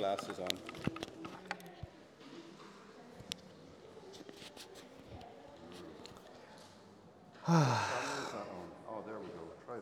[0.00, 0.48] glasses on.
[7.48, 9.42] oh, there we go.
[9.66, 9.76] Try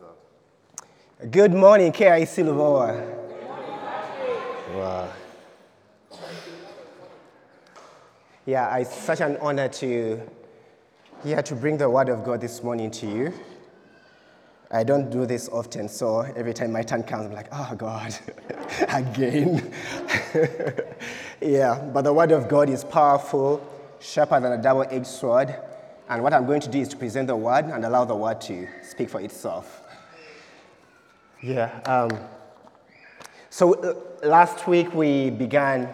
[1.21, 1.31] that.
[1.31, 3.17] Good morning, KIC Luvoa.
[4.75, 5.13] Wow.
[8.45, 10.21] Yeah, it's such an honor to
[11.25, 13.33] yeah, to bring the word of God this morning to you.
[14.73, 18.19] I don't do this often, so every time my turn comes, I'm like, oh God,
[18.89, 19.73] again.
[21.41, 23.65] yeah, but the word of God is powerful,
[24.01, 25.55] sharper than a double edged sword.
[26.09, 28.41] And what I'm going to do is to present the word and allow the word
[28.43, 29.83] to speak for itself.
[31.43, 31.81] Yeah.
[31.85, 32.11] Um,
[33.51, 35.89] so uh, last week we began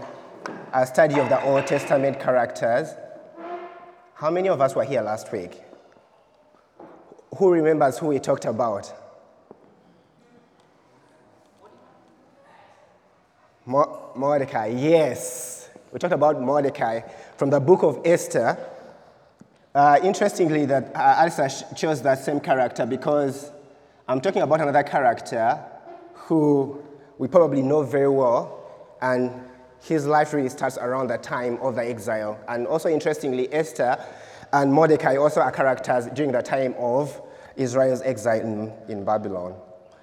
[0.72, 2.94] a study of the Old Testament characters.
[4.14, 5.60] How many of us were here last week?
[7.36, 8.92] Who remembers who we talked about?
[13.66, 15.70] Mo- Mordecai, yes.
[15.90, 17.00] We talked about Mordecai
[17.36, 18.58] from the book of Esther.
[19.74, 23.50] Uh, interestingly, that uh, chose that same character because
[24.06, 25.58] I'm talking about another character
[26.12, 26.82] who
[27.16, 29.32] we probably know very well, and
[29.80, 32.38] his life really starts around the time of the exile.
[32.48, 33.96] And also, interestingly, Esther
[34.52, 37.20] and Mordecai also are characters during the time of
[37.56, 39.54] Israel's exile in, in Babylon.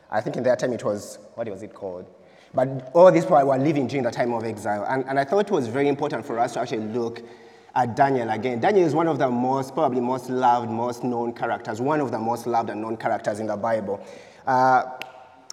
[0.10, 2.10] I think in that time it was, what was it called?
[2.54, 4.86] But all these people were living during the time of exile.
[4.88, 7.22] And, and I thought it was very important for us to actually look
[7.74, 8.60] at Daniel again.
[8.60, 12.20] Daniel is one of the most, probably most loved, most known characters, one of the
[12.20, 14.06] most loved and known characters in the Bible.
[14.46, 14.84] Uh,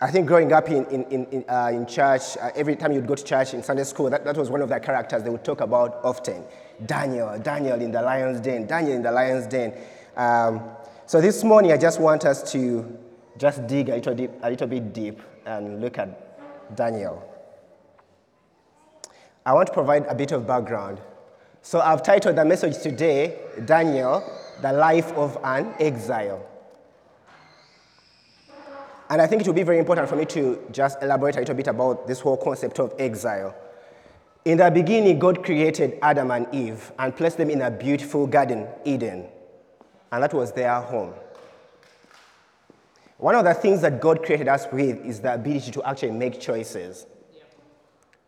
[0.00, 3.14] I think growing up in, in, in, uh, in church, uh, every time you'd go
[3.14, 5.60] to church in Sunday school, that, that was one of the characters they would talk
[5.60, 6.44] about often.
[6.86, 9.74] Daniel, Daniel in the lion's den, Daniel in the lion's den.
[10.16, 10.62] Um,
[11.06, 12.98] so this morning, I just want us to
[13.38, 16.27] just dig a little, deep, a little bit deep and look at
[16.74, 17.22] Daniel.
[19.44, 21.00] I want to provide a bit of background.
[21.62, 24.22] So I've titled the message today, Daniel,
[24.62, 26.44] the life of an exile.
[29.10, 31.54] And I think it will be very important for me to just elaborate a little
[31.54, 33.54] bit about this whole concept of exile.
[34.44, 38.66] In the beginning, God created Adam and Eve and placed them in a beautiful garden,
[38.84, 39.26] Eden.
[40.12, 41.14] And that was their home.
[43.18, 46.40] One of the things that God created us with is the ability to actually make
[46.40, 47.04] choices.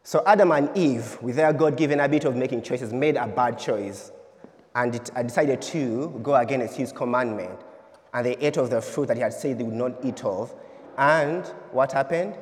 [0.02, 3.56] So Adam and Eve, with their God given habit of making choices, made a bad
[3.56, 4.10] choice
[4.74, 4.92] and
[5.22, 7.60] decided to go against his commandment.
[8.12, 10.52] And they ate of the fruit that he had said they would not eat of.
[10.98, 12.36] And what happened?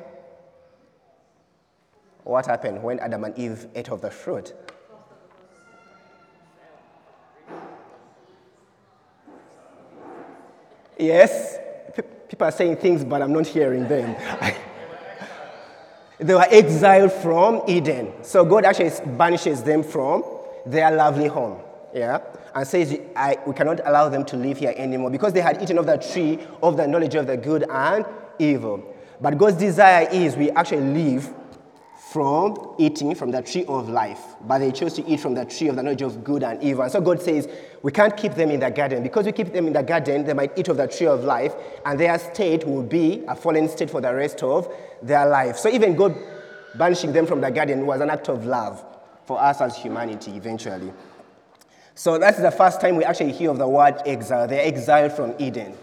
[2.23, 4.55] What happened when Adam and Eve ate of the fruit?
[10.97, 11.58] Yes,
[12.29, 14.15] people are saying things, but I'm not hearing them.
[16.19, 18.13] they were exiled from Eden.
[18.21, 20.23] So God actually banishes them from
[20.65, 21.59] their lovely home.
[21.93, 22.19] Yeah?
[22.53, 25.87] And says, we cannot allow them to live here anymore because they had eaten of
[25.87, 28.05] the tree of the knowledge of the good and
[28.37, 28.83] evil.
[29.19, 31.33] But God's desire is we actually live
[32.11, 35.67] from eating from the tree of life, but they chose to eat from the tree
[35.67, 36.81] of the knowledge of good and evil.
[36.81, 37.47] And so God says,
[37.83, 39.03] we can't keep them in the garden.
[39.03, 41.53] Because we keep them in the garden, they might eat of the tree of life,
[41.85, 45.57] and their state will be a fallen state for the rest of their life.
[45.57, 46.15] So even God
[46.75, 48.83] banishing them from the garden was an act of love
[49.25, 50.91] for us as humanity eventually.
[51.93, 54.47] So that's the first time we actually hear of the word exile.
[54.47, 55.77] They're exiled from Eden.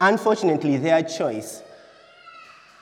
[0.00, 1.62] Unfortunately, their choice,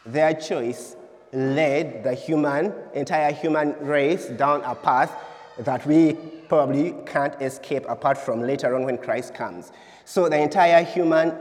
[0.06, 0.94] their choice
[1.32, 5.12] led the human, entire human race down a path
[5.58, 6.14] that we
[6.48, 9.72] probably can't escape apart from later on when Christ comes.
[10.04, 11.36] So the entire human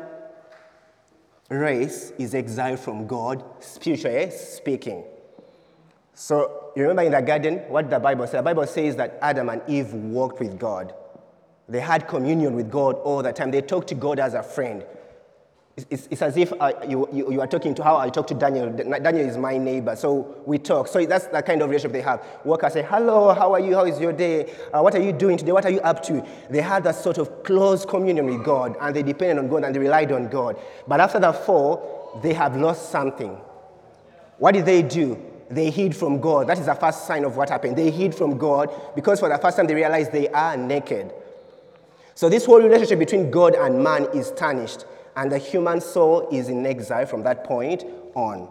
[1.49, 5.03] race is exiled from God, spiritually speaking.
[6.13, 8.39] So you remember in the garden what the Bible says?
[8.39, 10.93] The Bible says that Adam and Eve walked with God.
[11.69, 13.51] They had communion with God all the time.
[13.51, 14.83] They talked to God as a friend.
[15.77, 16.51] It's, it's, as if
[16.87, 18.71] you, you, you, are talking to how I talk to Daniel.
[18.71, 20.87] Daniel is my neighbor, so we talk.
[20.87, 22.25] So that's the kind of relationship they have.
[22.43, 23.75] Workers say, Hello, how are you?
[23.75, 24.51] How is your day?
[24.73, 25.51] Uh, what are you doing today?
[25.51, 26.25] What are you up to?
[26.49, 29.75] They had that sort of close communion with God, and they depended on God and
[29.75, 30.59] they relied on God.
[30.87, 33.37] But after the fall, they have lost something.
[34.39, 35.23] What did they do?
[35.51, 36.47] They hid from God.
[36.47, 37.77] That is the first sign of what happened.
[37.77, 41.13] They hid from God because for the first time they realized they are naked.
[42.15, 44.85] So this whole relationship between God and man is tarnished
[45.17, 47.83] and the human soul is in exile from that point
[48.13, 48.47] on.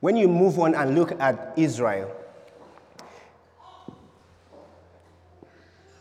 [0.00, 2.14] When you move on and look at Israel,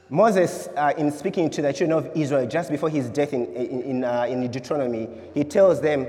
[0.10, 4.04] Moses, uh, in speaking to the children of Israel just before his death in, in,
[4.04, 6.06] uh, in Deuteronomy, he tells them,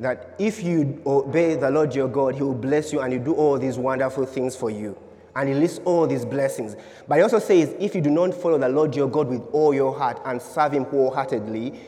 [0.00, 3.24] that if you obey the Lord your God, He will bless you and He will
[3.24, 4.96] do all these wonderful things for you.
[5.38, 6.74] And He lists all these blessings.
[7.06, 9.72] But He also says, if you do not follow the Lord your God with all
[9.72, 11.80] your heart and serve Him wholeheartedly,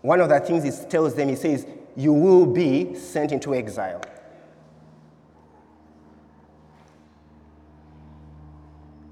[0.00, 4.00] one of the things He tells them, He says, you will be sent into exile.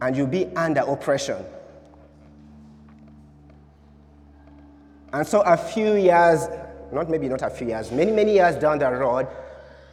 [0.01, 1.45] And you'll be under oppression.
[5.13, 6.49] And so, a few years,
[6.91, 9.27] not maybe not a few years, many, many years down the road,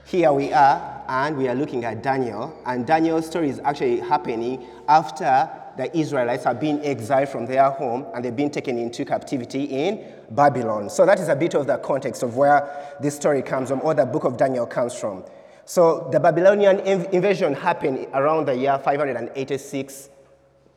[0.06, 2.56] here we are, and we are looking at Daniel.
[2.66, 8.06] And Daniel's story is actually happening after the Israelites have been exiled from their home
[8.14, 10.90] and they've been taken into captivity in Babylon.
[10.90, 13.94] So, that is a bit of the context of where this story comes from, or
[13.94, 15.26] the book of Daniel comes from.
[15.66, 20.10] So, the Babylonian invasion happened around the year 586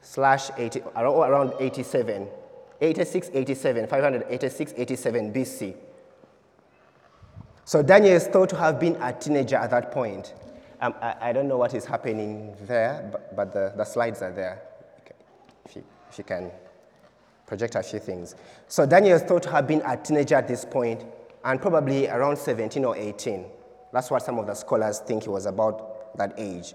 [0.00, 2.28] slash 80, around 87.
[2.80, 5.76] 86, 87, 586, 87 BC.
[7.68, 10.32] So Daniel is thought to have been a teenager at that point.
[10.80, 14.32] Um, I, I, don't know what is happening there, but, but the, the, slides are
[14.32, 14.62] there.
[15.00, 15.14] Okay.
[15.66, 16.50] If, you, if you can
[17.46, 18.36] project a few things.
[18.68, 21.04] So Daniel is thought to have been a teenager at this point,
[21.44, 23.44] and probably around 17 or 18.
[23.92, 26.72] That's what some of the scholars think he was about that age.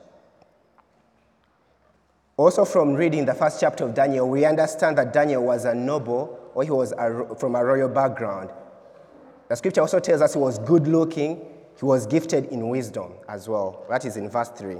[2.38, 6.52] Also, from reading the first chapter of Daniel, we understand that Daniel was a noble
[6.54, 8.52] or he was a, from a royal background.
[9.54, 11.36] The scripture also tells us he was good looking,
[11.80, 13.86] he was gifted in wisdom as well.
[13.88, 14.78] That is in verse 3.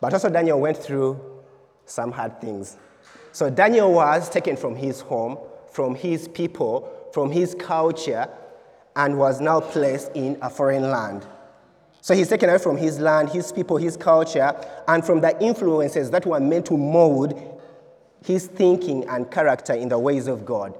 [0.00, 1.20] But also, Daniel went through
[1.86, 2.76] some hard things.
[3.30, 5.38] So, Daniel was taken from his home,
[5.70, 8.28] from his people, from his culture,
[8.96, 11.24] and was now placed in a foreign land.
[12.00, 14.52] So he's taken away from his land, his people, his culture,
[14.88, 17.60] and from the influences that were meant to mold
[18.26, 20.76] his thinking and character in the ways of God.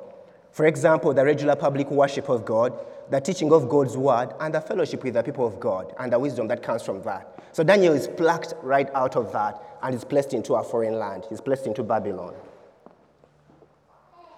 [0.53, 2.79] For example, the regular public worship of God,
[3.11, 6.19] the teaching of God's word, and the fellowship with the people of God, and the
[6.19, 7.43] wisdom that comes from that.
[7.53, 11.25] So Daniel is plucked right out of that and is placed into a foreign land.
[11.29, 12.35] He's placed into Babylon.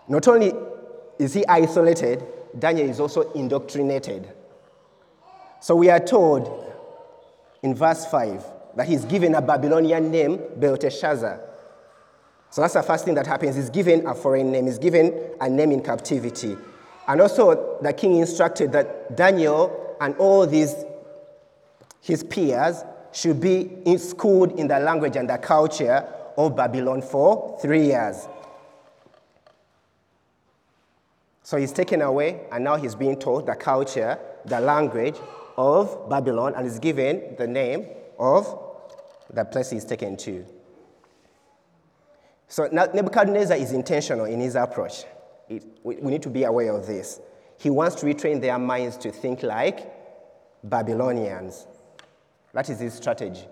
[0.08, 0.52] Not only
[1.18, 2.24] is he isolated,
[2.58, 4.32] Daniel is also indoctrinated.
[5.60, 6.72] So we are told
[7.62, 8.44] in verse 5
[8.76, 11.40] that he's given a Babylonian name, Belteshazzar.
[12.54, 13.56] So that's the first thing that happens.
[13.56, 16.56] He's given a foreign name, he's given a name in captivity.
[17.08, 20.72] And also, the king instructed that Daniel and all these,
[22.00, 27.86] his peers, should be schooled in the language and the culture of Babylon for three
[27.86, 28.28] years.
[31.42, 35.16] So he's taken away, and now he's being taught the culture, the language,
[35.58, 38.46] of Babylon and is given the name of
[39.32, 40.46] the place he's taken to.
[42.54, 45.06] So Nebuchadnezzar is intentional in his approach.
[45.48, 47.18] It, we, we need to be aware of this.
[47.58, 49.92] He wants to retrain their minds to think like
[50.62, 51.66] Babylonians.
[52.52, 53.48] That is his strategy.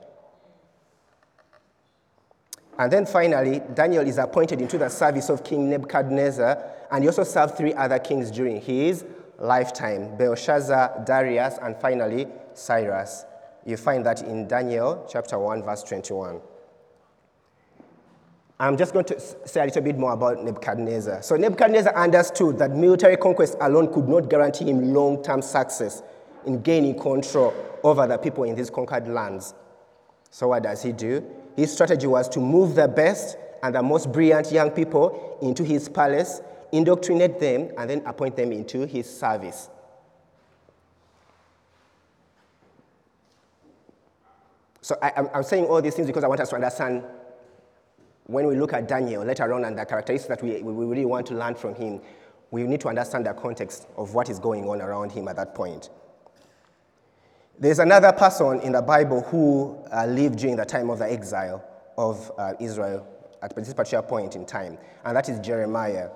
[2.79, 6.63] And then finally, Daniel is appointed into the service of King Nebuchadnezzar,
[6.93, 9.05] and he also served three other kings during his
[9.41, 13.25] lifetime Belshazzar, Darius, and finally Cyrus.
[13.67, 16.41] You find that in Daniel chapter 1, verse 21.
[18.63, 21.23] I'm just going to say a little bit more about Nebuchadnezzar.
[21.23, 26.03] So, Nebuchadnezzar understood that military conquest alone could not guarantee him long term success
[26.47, 29.55] in gaining control over the people in these conquered lands.
[30.31, 31.25] So, what does he do?
[31.57, 35.89] His strategy was to move the best and the most brilliant young people into his
[35.89, 36.41] palace
[36.73, 39.69] indoctrinate them, and then appoint them into his service.
[44.81, 47.05] So I, am saying all these things because I want us to understand
[48.33, 51.27] when we look at Daniel later on and the characteristics that we, we really want
[51.27, 52.01] to learn from him,
[52.51, 55.55] we need to understand the context of what is going on around him at that
[55.55, 55.91] point.
[57.59, 61.65] There's another person in the Bible who uh, lived during the time of the exile
[61.97, 63.07] of uh, Israel
[63.43, 66.09] at this particular point in time, and that is Jeremiah.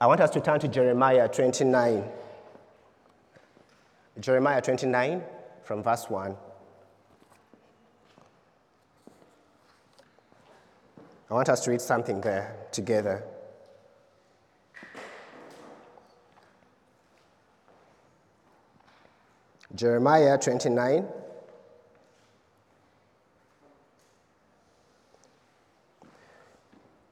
[0.00, 2.04] I want us to turn to Jeremiah 29.
[4.18, 5.22] Jeremiah 29
[5.62, 6.36] from verse 1.
[11.30, 13.22] I want us to read something there together.
[19.72, 21.06] Jeremiah 29.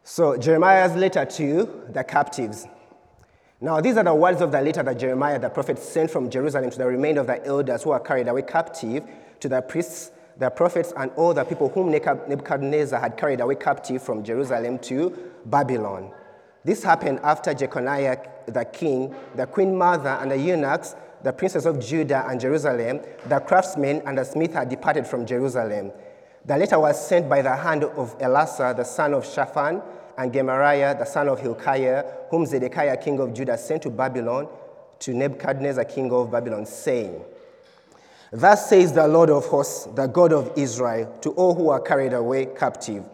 [0.03, 2.67] So, Jeremiah's letter to the captives.
[3.61, 6.71] Now, these are the words of the letter that Jeremiah the prophet sent from Jerusalem
[6.71, 9.05] to the remainder of the elders who are carried away captive,
[9.39, 14.03] to the priests, the prophets, and all the people whom Nebuchadnezzar had carried away captive
[14.03, 16.13] from Jerusalem to Babylon.
[16.65, 21.81] This happened after Jeconiah, the king, the queen mother, and the eunuchs, the princes of
[21.81, 25.91] Judah and Jerusalem, the craftsmen and the smith had departed from Jerusalem.
[26.45, 29.83] The letter was sent by the hand of Elasah, the son of Shaphan,
[30.17, 34.49] and Gemariah, the son of Hilkiah, whom Zedekiah, king of Judah, sent to Babylon
[35.01, 37.23] to Nebuchadnezzar, king of Babylon, saying,
[38.31, 42.13] Thus says the Lord of hosts, the God of Israel, to all who are carried
[42.13, 43.05] away captive,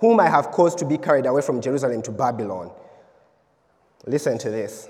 [0.00, 2.70] whom I have caused to be carried away from Jerusalem to Babylon.
[4.06, 4.88] Listen to this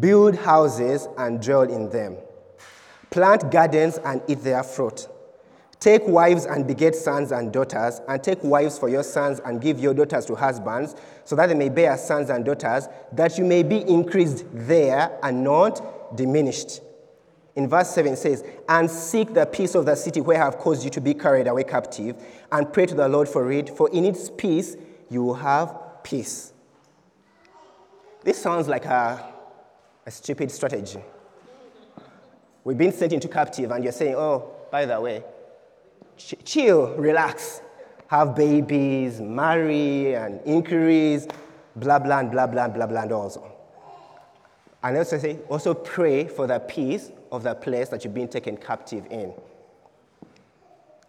[0.00, 2.16] build houses and dwell in them,
[3.10, 5.08] plant gardens and eat their fruit.
[5.80, 9.78] Take wives and beget sons and daughters, and take wives for your sons and give
[9.78, 13.62] your daughters to husbands, so that they may bear sons and daughters, that you may
[13.62, 16.80] be increased there and not diminished.
[17.56, 20.58] In verse 7 it says, And seek the peace of the city where I have
[20.58, 22.16] caused you to be carried away captive,
[22.50, 24.76] and pray to the Lord for it, for in its peace
[25.08, 26.52] you will have peace.
[28.22, 29.32] This sounds like a,
[30.06, 31.00] a stupid strategy.
[32.64, 35.22] We've been sent into captive, and you're saying, Oh, by the way,
[36.16, 37.60] ch- chill, relax,
[38.08, 41.28] have babies, marry, and increase,
[41.76, 43.52] blah, blah, blah, blah, blah, blah, and also.
[44.82, 48.56] And also say, also pray for the peace of the place that you've been taken
[48.56, 49.32] captive in.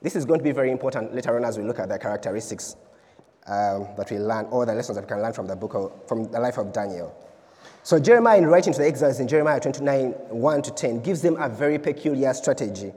[0.01, 2.75] This is going to be very important later on as we look at the characteristics
[3.48, 6.08] um, that we learn, or the lessons that we can learn from the book of,
[6.08, 7.15] from the life of Daniel.
[7.84, 11.38] So Jeremiah, in writing to the exiles in Jeremiah 29, 1 to 10, gives them
[11.38, 12.91] a very peculiar strategy.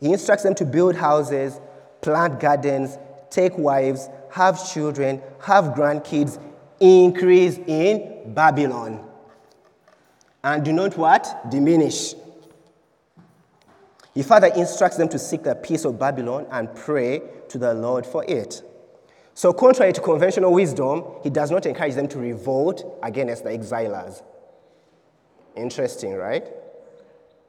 [0.00, 1.60] He instructs them to build houses,
[2.00, 2.98] plant gardens,
[3.30, 6.40] take wives, have children, have grandkids,
[6.78, 9.04] increase in Babylon.
[10.44, 11.50] And do not what?
[11.50, 12.14] Diminish.
[14.16, 17.20] He further instructs them to seek the peace of Babylon and pray
[17.50, 18.62] to the Lord for it.
[19.34, 24.22] So, contrary to conventional wisdom, he does not encourage them to revolt against the exilers.
[25.54, 26.46] Interesting, right?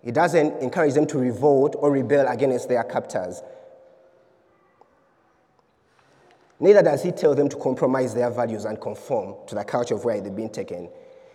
[0.04, 3.42] He doesn't encourage them to revolt or rebel against their captors.
[6.60, 10.04] Neither does he tell them to compromise their values and conform to the culture of
[10.04, 10.90] where they've been taken,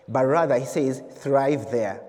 [0.07, 2.03] but rather he says, thrive there.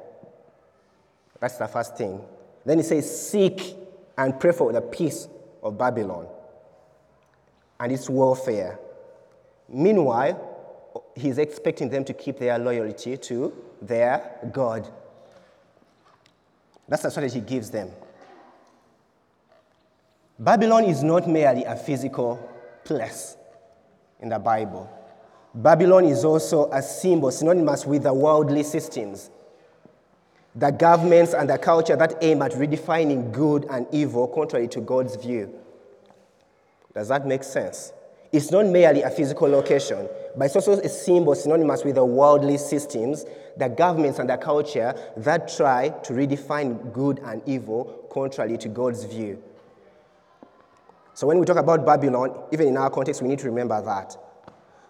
[1.39, 2.19] That's the first thing.
[2.65, 3.75] Then he says, seek
[4.17, 5.27] and pray for the peace
[5.61, 6.27] of Babylon
[7.79, 8.79] and its welfare.
[9.67, 10.49] Meanwhile,
[11.15, 14.87] he's expecting them to keep their loyalty to their God.
[16.87, 17.89] That's the strategy he gives them.
[20.37, 22.49] Babylon is not merely a physical
[22.83, 23.37] place
[24.19, 24.89] in the Bible.
[25.53, 29.29] Babylon is also a symbol synonymous with the worldly systems,
[30.55, 35.15] the governments and the culture that aim at redefining good and evil contrary to God's
[35.15, 35.53] view.
[36.93, 37.91] Does that make sense?
[38.31, 42.57] It's not merely a physical location, but it's also a symbol synonymous with the worldly
[42.57, 43.25] systems,
[43.57, 49.03] the governments and the culture that try to redefine good and evil contrary to God's
[49.05, 49.41] view.
[51.15, 54.17] So when we talk about Babylon, even in our context, we need to remember that.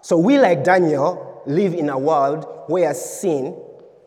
[0.01, 3.57] So we, like Daniel, live in a world where sin,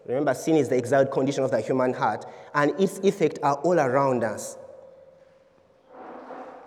[0.06, 3.78] remember, sin is the exiled condition of the human heart, and its effects are all
[3.78, 4.56] around us.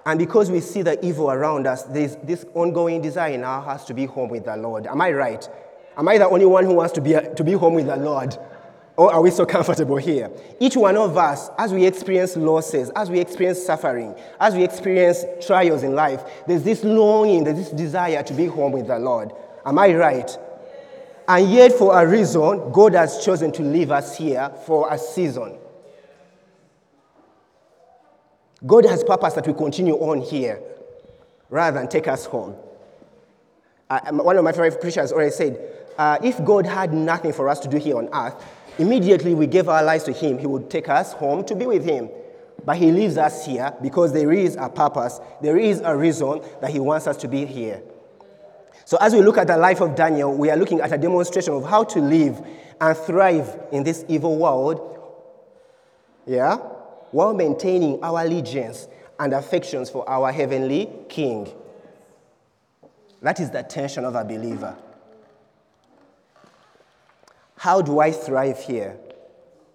[0.05, 3.83] And because we see the evil around us, there's this ongoing desire in our hearts
[3.85, 4.87] to be home with the Lord.
[4.87, 5.47] Am I right?
[5.97, 8.35] Am I the only one who wants to be, to be home with the Lord?
[8.97, 10.31] Or are we so comfortable here?
[10.59, 15.23] Each one of us, as we experience losses, as we experience suffering, as we experience
[15.45, 19.31] trials in life, there's this longing, there's this desire to be home with the Lord.
[19.65, 20.37] Am I right?
[21.29, 25.59] And yet, for a reason, God has chosen to leave us here for a season.
[28.65, 30.59] God has purpose that we continue on here
[31.51, 32.55] rather than take us home.
[33.91, 35.59] Uh, one of my favorite preachers already said,
[35.99, 38.43] uh, if God had nothing for us to do here on earth,
[38.79, 41.85] immediately we gave our lives to Him, He would take us home to be with
[41.85, 42.09] Him.
[42.65, 46.71] But He leaves us here because there is a purpose, there is a reason that
[46.71, 47.83] He wants us to be here.
[48.89, 51.53] So, as we look at the life of Daniel, we are looking at a demonstration
[51.53, 52.41] of how to live
[52.81, 54.97] and thrive in this evil world.
[56.25, 56.57] Yeah?
[57.11, 58.87] while maintaining our allegiance
[59.19, 61.51] and affections for our heavenly King.
[63.21, 64.77] That is the tension of a believer.
[67.57, 68.97] How do I thrive here?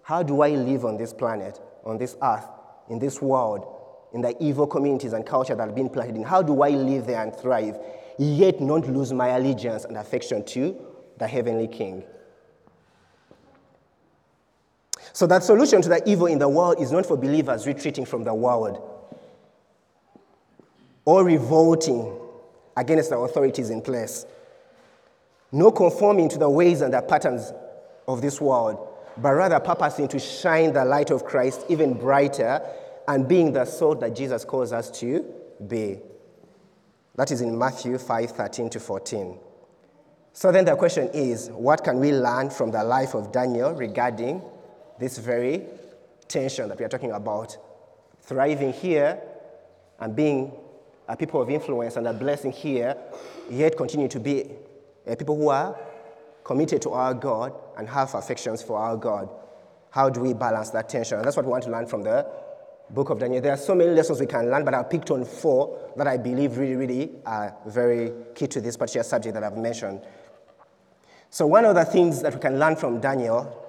[0.01, 2.47] How do I live on this planet, on this earth,
[2.89, 3.74] in this world,
[4.15, 6.23] in the evil communities and culture that have been planted in?
[6.23, 7.77] How do I live there and thrive,
[8.17, 10.75] yet not lose my allegiance and affection to
[11.17, 12.01] the heavenly King?
[15.11, 18.23] So, that solution to the evil in the world is not for believers retreating from
[18.23, 18.81] the world
[21.03, 22.17] or revolting
[22.77, 24.25] against the authorities in place.
[25.51, 27.51] No conforming to the ways and the patterns
[28.07, 32.61] of this world, but rather purposing to shine the light of Christ even brighter
[33.07, 35.25] and being the salt that Jesus calls us to
[35.67, 35.99] be.
[37.15, 39.37] That is in Matthew 5 13 to 14.
[40.33, 44.41] So then the question is what can we learn from the life of Daniel regarding
[44.99, 45.63] this very
[46.27, 47.57] tension that we are talking about?
[48.21, 49.21] Thriving here
[49.99, 50.51] and being
[51.07, 52.97] a people of influence and a blessing here,
[53.49, 54.49] yet continue to be
[55.05, 55.77] a people who are
[56.43, 59.29] committed to our God and have affections for our God.
[59.91, 61.17] How do we balance that tension?
[61.17, 62.27] And that's what we want to learn from the
[62.89, 63.41] book of Daniel.
[63.41, 66.17] There are so many lessons we can learn, but I picked on four that I
[66.17, 70.01] believe really, really are very key to this particular subject that I've mentioned.
[71.29, 73.65] So, one of the things that we can learn from Daniel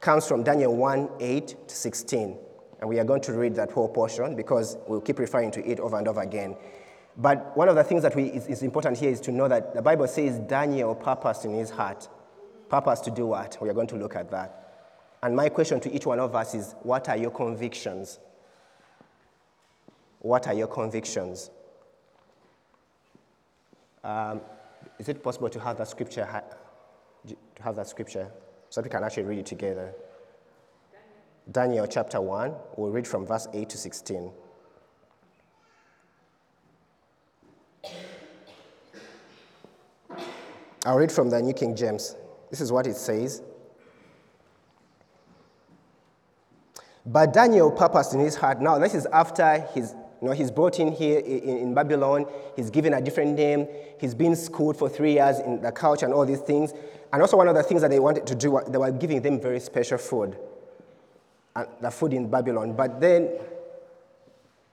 [0.00, 2.38] comes from Daniel 1 8 to 16.
[2.80, 5.80] And we are going to read that whole portion because we'll keep referring to it
[5.80, 6.56] over and over again.
[7.16, 9.74] But one of the things that we, is, is important here is to know that
[9.74, 12.08] the Bible says Daniel purposed in his heart.
[12.68, 13.58] Purpose to do what?
[13.60, 14.54] We are going to look at that.
[15.22, 18.20] And my question to each one of us is what are your convictions?
[20.20, 21.50] What are your convictions?
[24.02, 24.40] Um,
[24.98, 26.26] is it possible to have that scripture?
[27.26, 28.30] to have that scripture
[28.70, 29.92] so that we can actually read it together.
[31.50, 34.30] Daniel chapter 1, we'll read from verse 8 to 16.
[40.84, 42.16] I'll read from the New King James.
[42.50, 43.42] This is what it says.
[47.04, 48.60] But Daniel purposed in his heart.
[48.60, 52.26] Now, this is after his you know, he's brought in here in, in, Babylon.
[52.56, 53.68] He's given a different name.
[54.00, 56.72] He's been schooled for three years in the culture and all these things.
[57.12, 59.40] And also, one of the things that they wanted to do, they were giving them
[59.40, 60.36] very special food,
[61.54, 62.74] and the food in Babylon.
[62.74, 63.30] But then,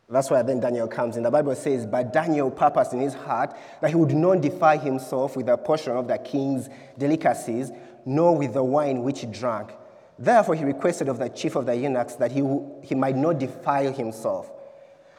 [0.09, 1.23] that's why then Daniel comes in.
[1.23, 5.37] The Bible says, But Daniel purposed in his heart that he would not defile himself
[5.37, 7.71] with a portion of the king's delicacies,
[8.05, 9.71] nor with the wine which he drank.
[10.17, 12.41] Therefore, he requested of the chief of the eunuchs that he,
[12.81, 14.49] he might not defile himself.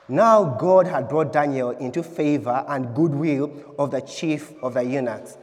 [0.09, 5.37] Now God had brought Daniel into favor and goodwill of the chief of the eunuchs.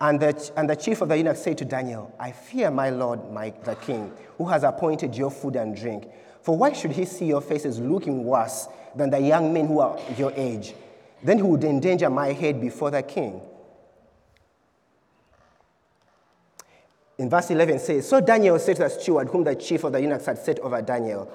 [0.00, 3.32] And the, and the chief of the eunuchs said to Daniel, I fear my lord,
[3.32, 6.06] my, the king, who has appointed your food and drink.
[6.42, 9.98] For why should he see your faces looking worse than the young men who are
[10.16, 10.74] your age?
[11.22, 13.40] Then he would endanger my head before the king.
[17.18, 20.00] In verse 11 says, So Daniel said to the steward, whom the chief of the
[20.00, 21.28] eunuchs had set over Daniel,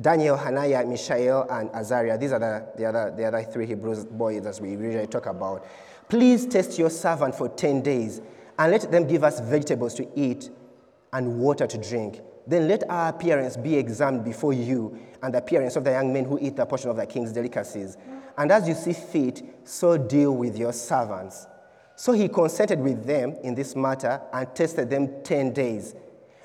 [0.00, 2.18] Daniel, Hananiah, Mishael, and Azariah.
[2.18, 5.66] These are the, the, other, the other three Hebrew boys that we usually talk about.
[6.08, 8.20] Please test your servant for 10 days
[8.58, 10.50] and let them give us vegetables to eat
[11.12, 12.20] and water to drink.
[12.46, 16.24] Then let our appearance be examined before you and the appearance of the young men
[16.24, 17.96] who eat the portion of the king's delicacies.
[18.36, 21.46] And as you see fit, so deal with your servants.
[21.94, 25.94] So he consented with them in this matter and tested them 10 days.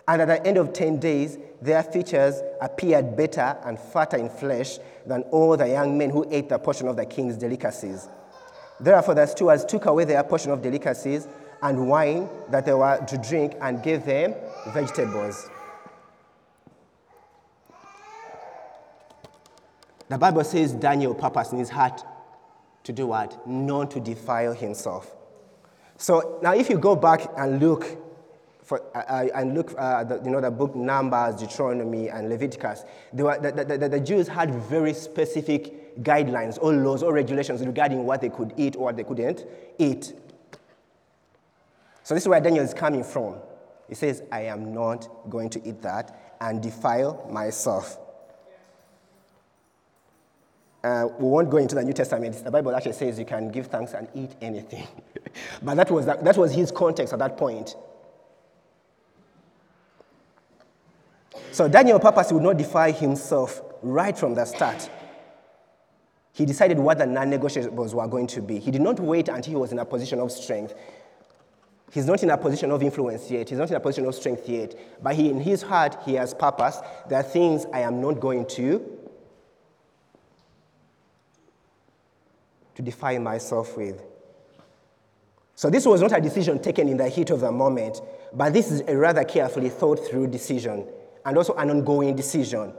[0.08, 4.80] And at the end of 10 days, their features appeared better and fatter in flesh
[5.06, 8.08] than all the young men who ate the portion of the king's delicacies.
[8.80, 11.28] Therefore, the stewards took away their portion of delicacies
[11.62, 14.36] and wine that they were to drink and gave them
[14.74, 15.50] vegetables.
[20.10, 22.02] The Bible says Daniel purposed in his heart
[22.84, 23.46] to do what?
[23.46, 25.14] Not to defile himself.
[25.98, 28.07] So now, if you go back and look
[28.68, 32.84] for, uh, and look at uh, the, you know, the book Numbers, Deuteronomy, and Leviticus,
[33.14, 38.04] were, the, the, the, the, Jews had very specific guidelines or laws or regulations regarding
[38.06, 39.46] what they could eat or what they couldn't
[39.80, 40.12] eat.
[42.04, 43.36] So this is where Daniel is coming from.
[43.88, 47.98] He says, I am not going to eat that and defile myself.
[50.84, 52.44] Uh, we won't go into the New Testament.
[52.44, 54.90] The Bible actually says you can give thanks and eat anything.
[55.62, 57.74] but that was, that, that was his context at that point.
[61.52, 64.90] So Daniel purpose would not defy himself right from the start.
[66.34, 68.60] He decided what the non negotiables were going to be.
[68.60, 70.76] He did not wait until he was in a position of strength.
[71.92, 73.50] He's not in a position of influence yet.
[73.50, 74.76] He's not in a position of strength yet.
[75.02, 76.80] But he, in his heart, he has purpose.
[77.10, 78.98] There are things I am not going to
[82.76, 84.04] to defy myself with.
[85.56, 88.00] So this was not a decision taken in the heat of the moment,
[88.32, 90.88] but this is a rather carefully thought through decision
[91.28, 92.72] and also an ongoing decision.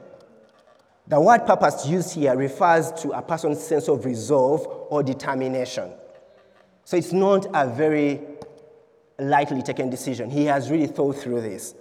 [1.06, 5.92] The word purpose used here refers to a person's sense of resolve or determination.
[6.84, 8.20] So it's not a very
[9.18, 10.30] lightly taken decision.
[10.30, 11.74] He has really thought through this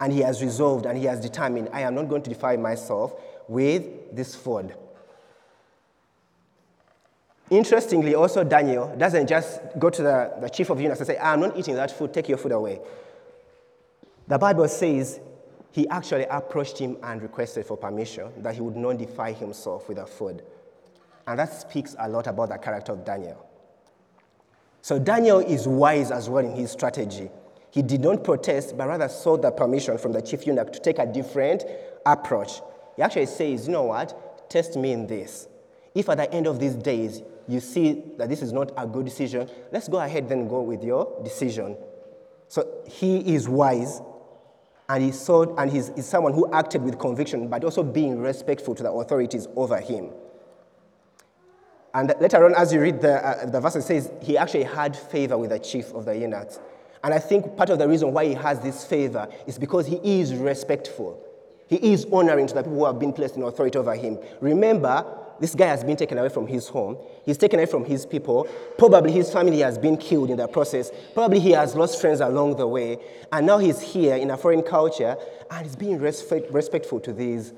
[0.00, 3.14] and he has resolved and he has determined I am not going to defy myself
[3.46, 4.74] with this food.
[7.48, 11.40] Interestingly, also Daniel doesn't just go to the, the chief of eunuchs and say, I'm
[11.40, 12.80] not eating that food, take your food away.
[14.26, 15.20] The Bible says
[15.70, 19.98] he actually approached him and requested for permission that he would not defile himself with
[19.98, 20.42] the food.
[21.26, 23.44] And that speaks a lot about the character of Daniel.
[24.80, 27.30] So Daniel is wise as well in his strategy.
[27.70, 30.98] He did not protest, but rather sought the permission from the chief eunuch to take
[30.98, 31.64] a different
[32.06, 32.62] approach.
[32.96, 34.48] He actually says, You know what?
[34.48, 35.48] Test me in this.
[35.94, 39.04] If at the end of these days you see that this is not a good
[39.04, 41.76] decision, let's go ahead then go with your decision.
[42.48, 44.00] So he is wise
[44.88, 48.74] and he sought, and he's, he's someone who acted with conviction, but also being respectful
[48.74, 50.10] to the authorities over him.
[51.94, 54.96] And later on, as you read the, uh, the verse, it says he actually had
[54.96, 56.58] favor with the chief of the eunuchs.
[57.04, 60.20] And I think part of the reason why he has this favor is because he
[60.20, 61.22] is respectful.
[61.68, 64.18] He is honoring to the people who have been placed in authority over him.
[64.40, 65.04] Remember,
[65.40, 66.96] this guy has been taken away from his home.
[67.24, 68.48] He's taken away from his people.
[68.76, 70.90] Probably his family has been killed in the process.
[71.14, 72.98] Probably he has lost friends along the way.
[73.32, 75.16] And now he's here in a foreign culture
[75.50, 77.52] and he's being respect, respectful to these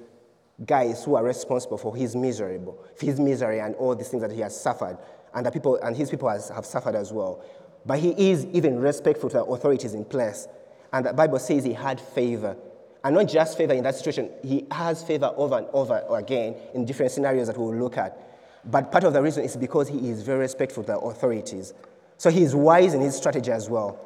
[0.67, 4.41] guys who are responsible for his miserable, his misery and all these things that he
[4.41, 4.99] has suffered.
[5.35, 7.43] And, the people, and his people has, have suffered as well.
[7.87, 10.49] But he is even respectful to the authorities in place.
[10.93, 12.57] And the Bible says he had favor.
[13.03, 16.85] And not just favor in that situation, he has favor over and over again in
[16.85, 18.19] different scenarios that we'll look at.
[18.65, 21.73] But part of the reason is because he is very respectful to the authorities.
[22.19, 23.99] So he is wise in his strategy as well.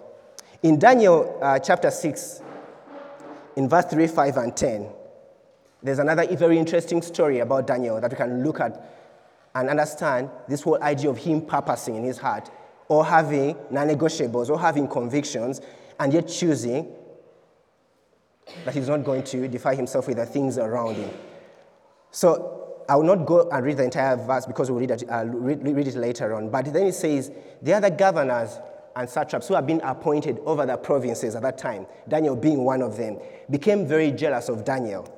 [0.63, 2.43] In Daniel uh, chapter 6,
[3.57, 4.89] in verse 3, 5, and 10,
[5.83, 8.91] there's another very interesting story about Daniel that we can look at
[9.55, 12.51] and understand this whole idea of him purposing in his heart
[12.89, 15.61] or having non negotiables or having convictions
[15.99, 16.91] and yet choosing
[18.65, 21.11] that he's not going to defy himself with the things around him.
[22.11, 25.25] So I will not go and read the entire verse because we'll read it, uh,
[25.27, 26.51] read, read it later on.
[26.51, 27.31] But then it says,
[27.63, 28.59] the other governors
[28.97, 32.83] and satraps who had been appointed over the provinces at that time, Daniel being one
[32.83, 33.19] of them,
[33.51, 35.11] became very jealous of Daniel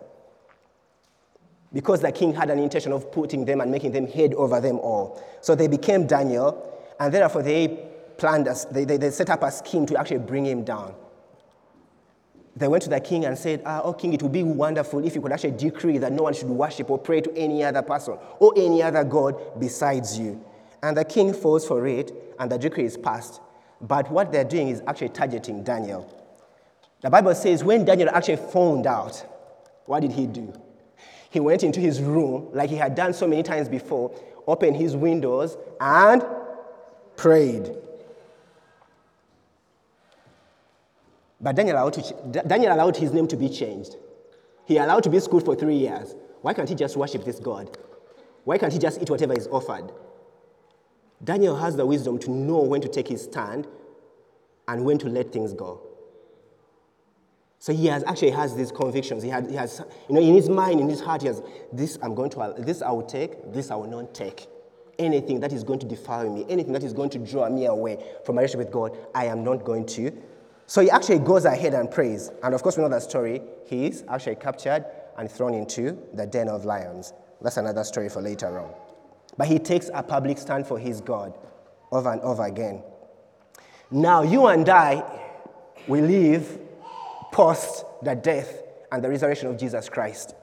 [1.73, 4.79] because the king had an intention of putting them and making them head over them
[4.79, 5.23] all.
[5.43, 7.69] So they became Daniel, and therefore they
[8.17, 10.95] planned, a, they, they, they set up a scheme to actually bring him down
[12.57, 15.15] they went to the king and said, ah, Oh, king, it would be wonderful if
[15.15, 18.17] you could actually decree that no one should worship or pray to any other person
[18.39, 20.43] or any other God besides you.
[20.83, 23.41] And the king falls for it, and the decree is passed.
[23.81, 26.11] But what they're doing is actually targeting Daniel.
[27.03, 29.17] The Bible says when Daniel actually found out,
[29.85, 30.53] what did he do?
[31.29, 34.97] He went into his room, like he had done so many times before, opened his
[34.97, 36.25] windows, and
[37.17, 37.71] prayed.
[41.41, 43.97] But Daniel allowed, to, Daniel allowed his name to be changed.
[44.65, 46.15] He allowed to be schooled for three years.
[46.41, 47.77] Why can't he just worship this God?
[48.45, 49.93] Why can't he just eat whatever is offered?
[51.23, 53.67] Daniel has the wisdom to know when to take his stand
[54.69, 55.81] and when to let things go.
[57.59, 59.23] So he has actually has these convictions.
[59.23, 61.99] He, had, he has, you know, in his mind, in his heart, he has this
[62.03, 64.47] I'm going to, this I will take, this I will not take.
[64.99, 67.99] Anything that is going to defile me, anything that is going to draw me away
[68.25, 70.13] from my relationship with God, I am not going to
[70.67, 72.31] so he actually goes ahead and prays.
[72.43, 73.41] And of course, we know that story.
[73.67, 74.85] He is actually captured
[75.17, 77.13] and thrown into the den of lions.
[77.41, 78.73] That's another story for later on.
[79.37, 81.37] But he takes a public stand for his God
[81.93, 82.83] over and over again.
[83.91, 85.05] Now, you and I,
[85.87, 86.59] we live
[87.31, 90.35] post the death and the resurrection of Jesus Christ.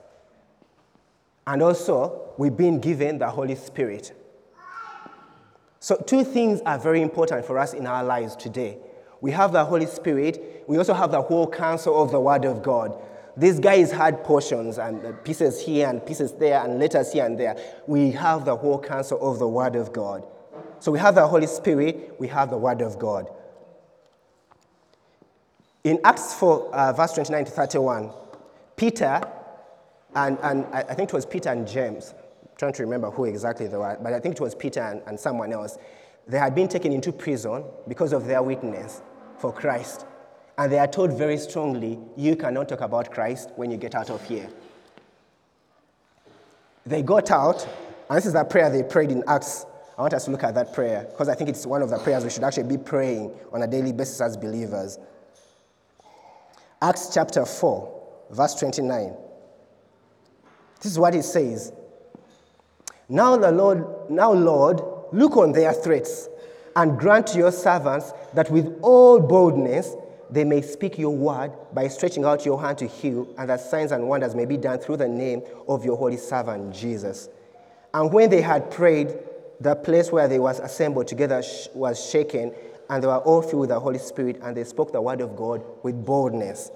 [1.45, 4.13] And also, we've been given the Holy Spirit.
[5.79, 8.77] So, two things are very important for us in our lives today.
[9.23, 10.65] We have the Holy Spirit.
[10.67, 13.01] We also have the whole counsel of the Word of God.
[13.37, 17.55] These guys had portions and pieces here and pieces there and letters here and there.
[17.87, 20.25] We have the whole counsel of the Word of God.
[20.81, 23.29] So we have the Holy Spirit, we have the Word of God.
[25.85, 28.11] In Acts 4, uh, verse 29 to 31,
[28.75, 29.21] Peter,
[30.15, 33.67] and, and I think it was Peter and James, I'm trying to remember who exactly
[33.67, 35.77] they were, but I think it was Peter and, and someone else.
[36.27, 39.01] They had been taken into prison because of their witness
[39.43, 40.05] for Christ.
[40.57, 44.09] And they are told very strongly, you cannot talk about Christ when you get out
[44.09, 44.47] of here.
[46.85, 47.67] They got out,
[48.09, 49.65] and this is that prayer they prayed in Acts.
[49.97, 51.97] I want us to look at that prayer because I think it's one of the
[51.97, 54.97] prayers we should actually be praying on a daily basis as believers.
[56.81, 59.13] Acts chapter 4, verse 29.
[60.81, 61.73] This is what it says.
[63.09, 64.79] Now the Lord, now Lord,
[65.11, 66.29] look on their threats
[66.75, 69.95] and grant to your servants that with all boldness
[70.29, 73.91] they may speak your word by stretching out your hand to heal, and that signs
[73.91, 77.29] and wonders may be done through the name of your holy servant Jesus.
[77.93, 79.13] And when they had prayed,
[79.59, 81.43] the place where they was assembled together
[81.75, 82.51] was shaken,
[82.89, 85.35] and they were all filled with the Holy Spirit, and they spoke the word of
[85.35, 86.71] God with boldness.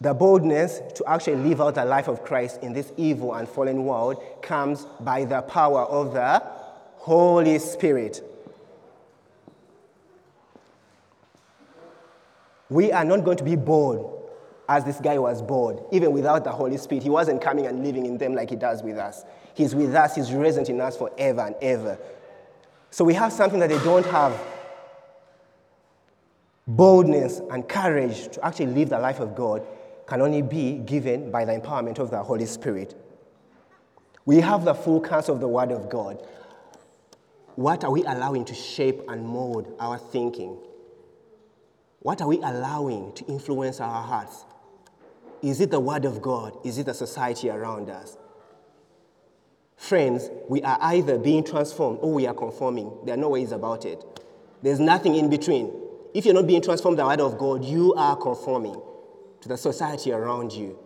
[0.00, 3.84] The boldness to actually live out the life of Christ in this evil and fallen
[3.84, 6.40] world comes by the power of the
[6.98, 8.22] Holy Spirit.
[12.70, 14.30] We are not going to be bold
[14.68, 17.02] as this guy was bold, even without the Holy Spirit.
[17.02, 19.24] He wasn't coming and living in them like he does with us.
[19.54, 21.98] He's with us, he's resident in us forever and ever.
[22.90, 24.38] So we have something that they don't have
[26.66, 29.66] boldness and courage to actually live the life of God
[30.06, 32.94] can only be given by the empowerment of the Holy Spirit.
[34.26, 36.22] We have the full counsel of the Word of God.
[37.56, 40.58] What are we allowing to shape and mold our thinking?
[42.00, 44.44] What are we allowing to influence our hearts?
[45.42, 46.56] Is it the Word of God?
[46.64, 48.16] Is it the society around us?
[49.76, 52.92] Friends, we are either being transformed or we are conforming.
[53.04, 54.04] There are no ways about it.
[54.62, 55.72] There's nothing in between.
[56.14, 58.80] If you're not being transformed by the Word of God, you are conforming
[59.40, 60.78] to the society around you.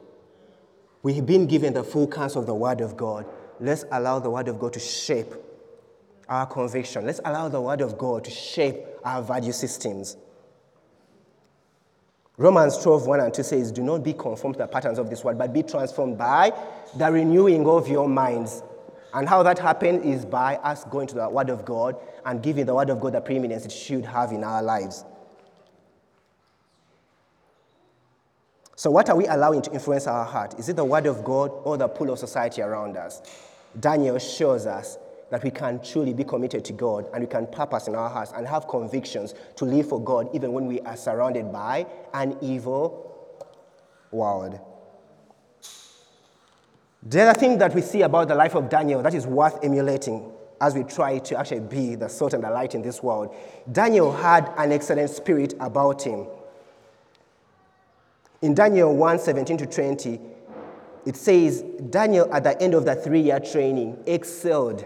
[1.02, 3.26] We've been given the full counsel of the Word of God.
[3.60, 5.34] Let's allow the Word of God to shape
[6.28, 7.06] our conviction.
[7.06, 10.16] Let's allow the Word of God to shape our value systems.
[12.38, 15.22] Romans 12, 1 and 2 says, Do not be conformed to the patterns of this
[15.22, 16.52] world, but be transformed by
[16.96, 18.62] the renewing of your minds.
[19.12, 22.64] And how that happens is by us going to the Word of God and giving
[22.64, 25.04] the Word of God the preeminence it should have in our lives.
[28.76, 30.58] So, what are we allowing to influence our heart?
[30.58, 33.20] Is it the Word of God or the pull of society around us?
[33.78, 34.96] Daniel shows us
[35.32, 38.32] that we can truly be committed to God and we can purpose in our hearts
[38.36, 43.40] and have convictions to live for God even when we are surrounded by an evil
[44.10, 44.60] world.
[47.04, 50.30] The other thing that we see about the life of Daniel that is worth emulating
[50.60, 53.34] as we try to actually be the salt and the light in this world,
[53.72, 56.26] Daniel had an excellent spirit about him.
[58.42, 60.20] In Daniel 1 17 to 20,
[61.06, 64.84] it says, Daniel, at the end of the three year training, excelled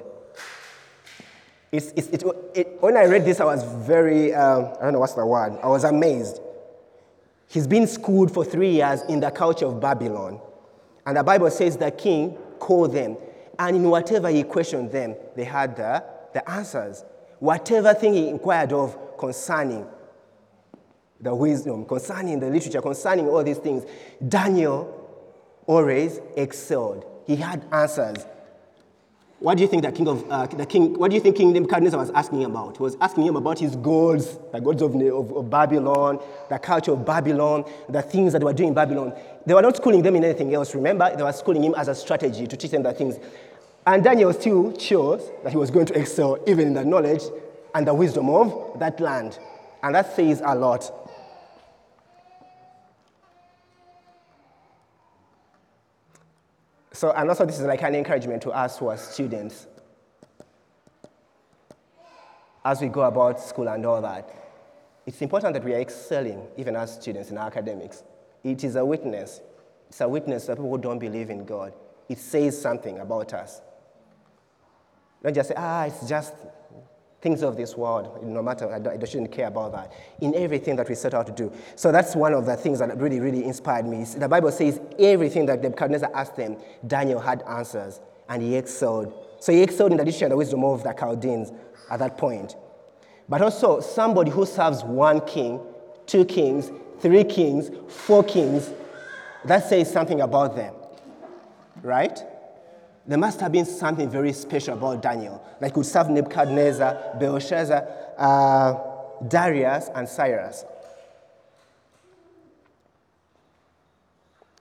[1.77, 5.01] it's, it's, it, it, when I read this, I was very, um, I don't know
[5.01, 6.41] what's the word, I was amazed.
[7.49, 10.41] He's been schooled for three years in the culture of Babylon.
[11.05, 13.17] And the Bible says the king called them.
[13.59, 16.03] And in whatever he questioned them, they had the,
[16.35, 17.05] the answers.
[17.39, 19.87] Whatever thing he inquired of concerning
[21.21, 23.85] the wisdom, concerning the literature, concerning all these things,
[24.27, 24.93] Daniel
[25.67, 27.07] always excelled.
[27.27, 28.27] He had answers.
[29.39, 30.99] What do you think the king of uh, the king?
[30.99, 32.79] What do you think King Nebuchadnezzar was asking about?
[32.79, 36.19] He was asking him about his gods, the gods of, of, of, Babylon,
[36.49, 39.13] the culture of Babylon, the things that they were doing in Babylon.
[39.45, 40.75] They were not schooling them in anything else.
[40.75, 43.19] Remember, they were schooling him as a strategy to teach them the things.
[43.87, 47.23] And Daniel still chose that he was going to excel even in the knowledge
[47.75, 49.39] and the wisdom of that land,
[49.83, 50.91] and that says a lot.
[56.97, 59.67] So, and also this is like an encouragement to us who are students
[62.65, 64.35] as we go about school and all that.
[65.05, 68.03] It's important that we are excelling, even as students in our academics.
[68.43, 69.43] It is a witness.
[69.91, 71.75] It's a witness that people who don't believe in God.
[72.09, 73.61] It says something about us.
[75.23, 76.33] Don't just say, ah, it's just
[77.21, 80.89] things of this world, no matter, I, I shouldn't care about that, in everything that
[80.89, 81.53] we set out to do.
[81.75, 84.05] So that's one of the things that really, really inspired me.
[84.05, 89.13] The Bible says everything that Nebuchadnezzar asked them, Daniel had answers, and he excelled.
[89.41, 91.53] So he excelled in the and the wisdom of the Chaldeans
[91.91, 92.57] at that point.
[93.29, 95.61] But also, somebody who serves one king,
[96.07, 98.71] two kings, three kings, four kings,
[99.45, 100.75] that says something about them,
[101.83, 102.19] right?
[103.07, 105.43] There must have been something very special about Daniel.
[105.61, 107.87] Like could serve Nebuchadnezzar, Belshazzar,
[108.19, 108.75] uh,
[109.27, 110.65] Darius, and Cyrus.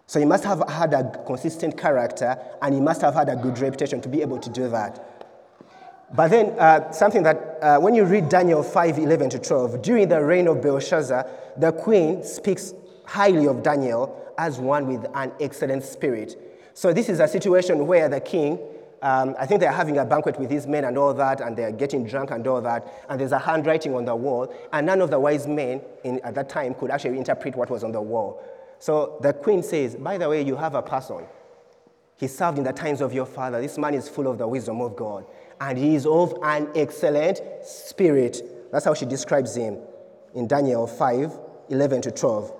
[0.07, 3.57] So he must have had a consistent character and he must have had a good
[3.59, 5.01] reputation to be able to do that.
[6.13, 10.07] But then, uh, something that, uh, when you read Daniel 5 11 to 12, during
[10.07, 11.27] the reign of Belshazzar,
[11.57, 17.21] the queen speaks highly of Daniel as one with an excellent spirit so this is
[17.21, 18.59] a situation where the king,
[19.01, 21.71] um, I think they're having a banquet with his men and all that, and they're
[21.71, 25.09] getting drunk and all that, and there's a handwriting on the wall, and none of
[25.09, 28.43] the wise men in, at that time could actually interpret what was on the wall.
[28.79, 31.25] So the queen says, By the way, you have a person.
[32.17, 33.61] He served in the times of your father.
[33.61, 35.25] This man is full of the wisdom of God,
[35.61, 38.41] and he is of an excellent spirit.
[38.73, 39.77] That's how she describes him
[40.33, 42.53] in Daniel 5 11 to 12.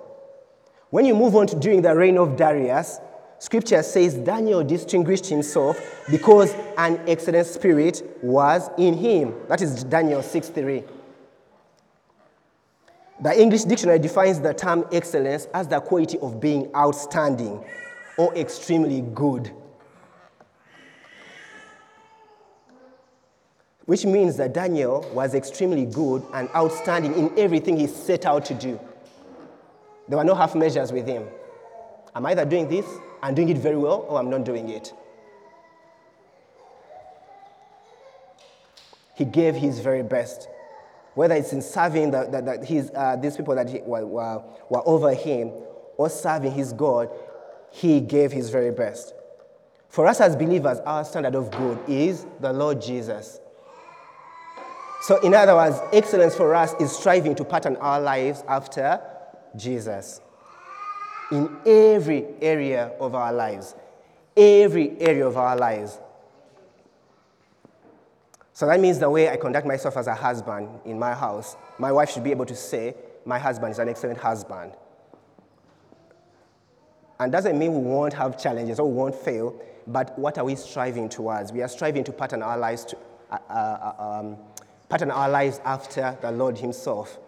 [0.88, 2.98] When you move on to during the reign of Darius,
[3.38, 9.34] Scripture says Daniel distinguished himself because an excellent spirit was in him.
[9.48, 10.84] That is Daniel 6 3.
[13.20, 17.64] The English dictionary defines the term excellence as the quality of being outstanding
[18.16, 19.50] or extremely good.
[23.84, 28.54] Which means that Daniel was extremely good and outstanding in everything he set out to
[28.54, 28.80] do.
[30.08, 31.26] There were no half measures with him.
[32.14, 32.86] I'm either doing this
[33.26, 34.92] and doing it very well, or I'm not doing it.
[39.16, 40.48] He gave his very best
[41.16, 44.42] whether it's in serving the, the, the, his, uh, these people that he, were, were,
[44.68, 45.50] were over him
[45.96, 47.08] or serving his God,
[47.70, 49.14] he gave his very best.
[49.88, 53.40] For us as believers, our standard of good is the Lord Jesus.
[55.00, 59.00] So, in other words, excellence for us is striving to pattern our lives after
[59.56, 60.20] Jesus
[61.30, 63.74] in every area of our lives.
[64.36, 65.98] Every area of our lives.
[68.52, 71.92] So that means the way I conduct myself as a husband in my house, my
[71.92, 74.72] wife should be able to say, My husband is an excellent husband.
[77.18, 80.54] And doesn't mean we won't have challenges or we won't fail, but what are we
[80.54, 81.52] striving towards?
[81.52, 82.96] We are striving to pattern our lives, to,
[83.30, 84.36] uh, uh, uh um,
[84.88, 87.18] pattern our lives after the Lord Himself.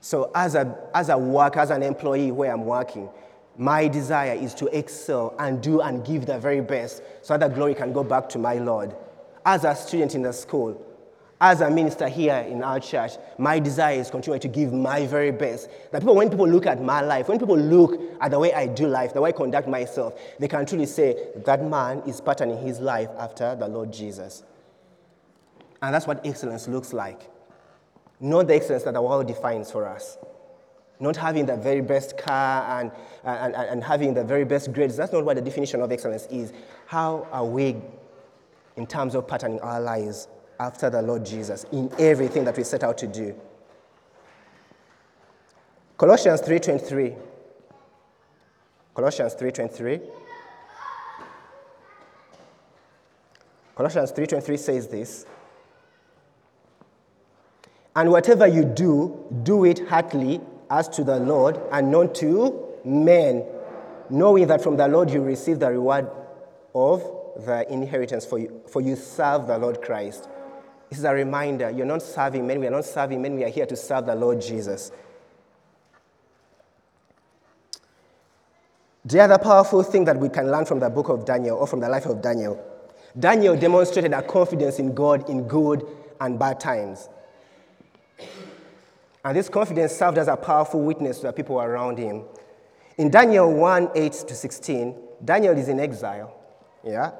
[0.00, 3.08] So, as a, as a worker, as an employee where I'm working,
[3.60, 7.74] my desire is to excel and do and give the very best so that glory
[7.74, 8.96] can go back to my Lord
[9.44, 10.86] as a student in the school,
[11.40, 15.30] as a minister here in our church, my desire is continue to give my very
[15.30, 15.70] best.
[15.90, 18.66] That people, when people look at my life, when people look at the way I
[18.66, 22.58] do life, the way I conduct myself, they can truly say that man is patterning
[22.58, 24.42] his life after the Lord Jesus.
[25.80, 27.22] And that's what excellence looks like.
[28.20, 30.18] Not the excellence that the world defines for us.
[31.00, 32.92] Not having the very best car and,
[33.24, 34.96] and, and having the very best grades.
[34.96, 36.52] That's not what the definition of excellence is.
[36.86, 37.76] How are we
[38.76, 40.28] in terms of patterning our lives
[40.60, 43.34] after the Lord Jesus in everything that we set out to do.
[45.96, 47.16] Colossians 3:23.
[48.94, 50.00] Colossians 3:23.
[53.74, 55.26] Colossians 3:23 says this.
[57.96, 63.44] And whatever you do, do it heartily as to the Lord and not to men,
[64.08, 66.08] knowing that from the Lord you receive the reward
[66.74, 67.02] of
[67.44, 70.28] the inheritance for you, for you serve the Lord Christ.
[70.88, 73.48] This is a reminder you're not serving men, we are not serving men, we are
[73.48, 74.92] here to serve the Lord Jesus.
[79.04, 81.80] The other powerful thing that we can learn from the book of Daniel or from
[81.80, 82.62] the life of Daniel,
[83.18, 85.86] Daniel demonstrated a confidence in God in good
[86.20, 87.08] and bad times.
[89.24, 92.24] And this confidence served as a powerful witness to the people around him.
[92.96, 96.34] In Daniel 1 8 to 16, Daniel is in exile.
[96.84, 97.12] Yeah?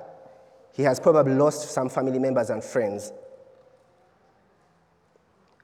[0.73, 3.13] He has probably lost some family members and friends.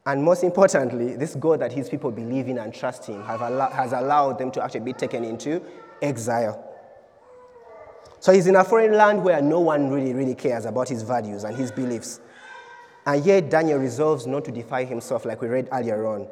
[0.05, 3.92] And most importantly, this God that his people believe in and trust in al- has
[3.92, 5.61] allowed them to actually be taken into
[6.01, 6.62] exile.
[8.20, 11.44] So he's in a foreign land where no one really, really cares about his values
[11.44, 12.20] and his beliefs.
[13.06, 16.28] And yet, Daniel resolves not to defy himself, like we read earlier on.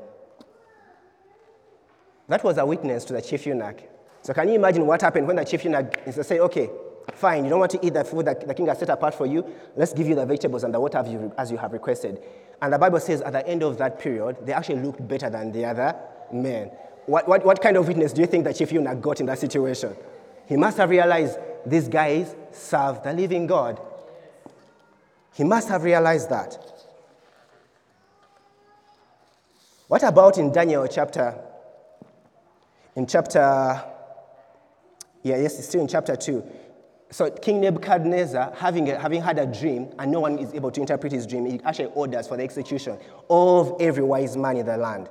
[2.28, 3.80] That was a witness to the chief eunuch.
[4.22, 6.68] So, can you imagine what happened when the chief eunuch said, Okay,
[7.12, 9.26] Fine, you don't want to eat the food that the king has set apart for
[9.26, 9.44] you.
[9.76, 11.04] Let's give you the vegetables and the water
[11.36, 12.22] as you have requested.
[12.62, 15.52] And the Bible says at the end of that period, they actually looked better than
[15.52, 15.94] the other
[16.32, 16.70] men.
[17.06, 19.38] What, what, what kind of witness do you think the chief eunuch got in that
[19.38, 19.94] situation?
[20.46, 23.80] He must have realized these guys serve the living God.
[25.34, 26.58] He must have realized that.
[29.88, 31.36] What about in Daniel chapter,
[32.96, 33.38] in chapter,
[35.22, 36.42] yeah, yes, it's still in chapter 2.
[37.10, 41.12] So King Nebuchadnezzar, having, having had a dream, and no one is able to interpret
[41.12, 45.08] his dream, he actually orders for the execution of every wise man in the land.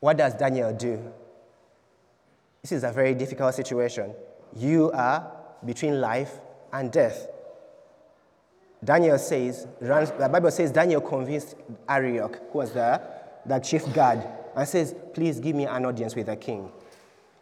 [0.00, 1.12] What does Daniel do?
[2.62, 4.14] This is a very difficult situation.
[4.56, 5.30] You are
[5.64, 6.32] between life
[6.72, 7.28] and death.
[8.84, 11.54] Daniel says, the Bible says Daniel convinced
[11.88, 13.00] Arioch, who was the,
[13.46, 16.70] the chief guard, and says, please give me an audience with the king.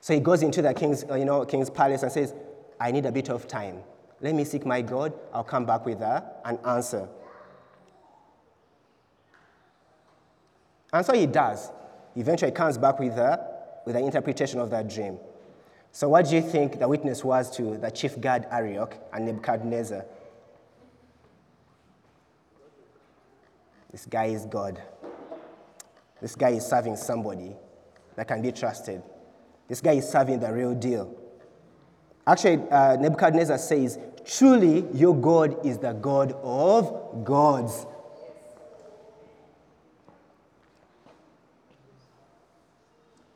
[0.00, 2.34] So he goes into the king's, uh, you know, king's palace and says,
[2.78, 3.78] I need a bit of time.
[4.20, 5.14] Let me seek my God.
[5.32, 7.08] I'll come back with a, an answer.
[10.92, 11.70] And so he does.
[12.16, 13.46] Eventually comes back with, a,
[13.86, 15.18] with an interpretation of that dream.
[15.92, 20.04] So, what do you think the witness was to the chief guard Arioch and Nebuchadnezzar?
[23.90, 24.80] This guy is God.
[26.20, 27.54] This guy is serving somebody
[28.16, 29.02] that can be trusted.
[29.68, 31.16] This guy is serving the real deal.
[32.26, 37.86] Actually, uh, Nebuchadnezzar says, Truly, your God is the God of gods.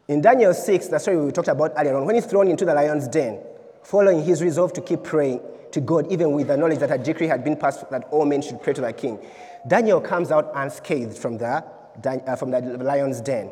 [0.07, 2.74] In Daniel 6, the story we talked about earlier on, when he's thrown into the
[2.74, 3.40] lion's den,
[3.85, 7.26] following his resolve to keep praying to God, even with the knowledge that a decree
[7.26, 9.18] had been passed that all men should pray to the king,
[9.66, 11.64] Daniel comes out unscathed from the,
[12.05, 13.51] uh, from the lion's den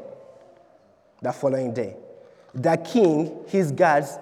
[1.21, 1.97] the following day.
[2.55, 4.19] The king, his guards,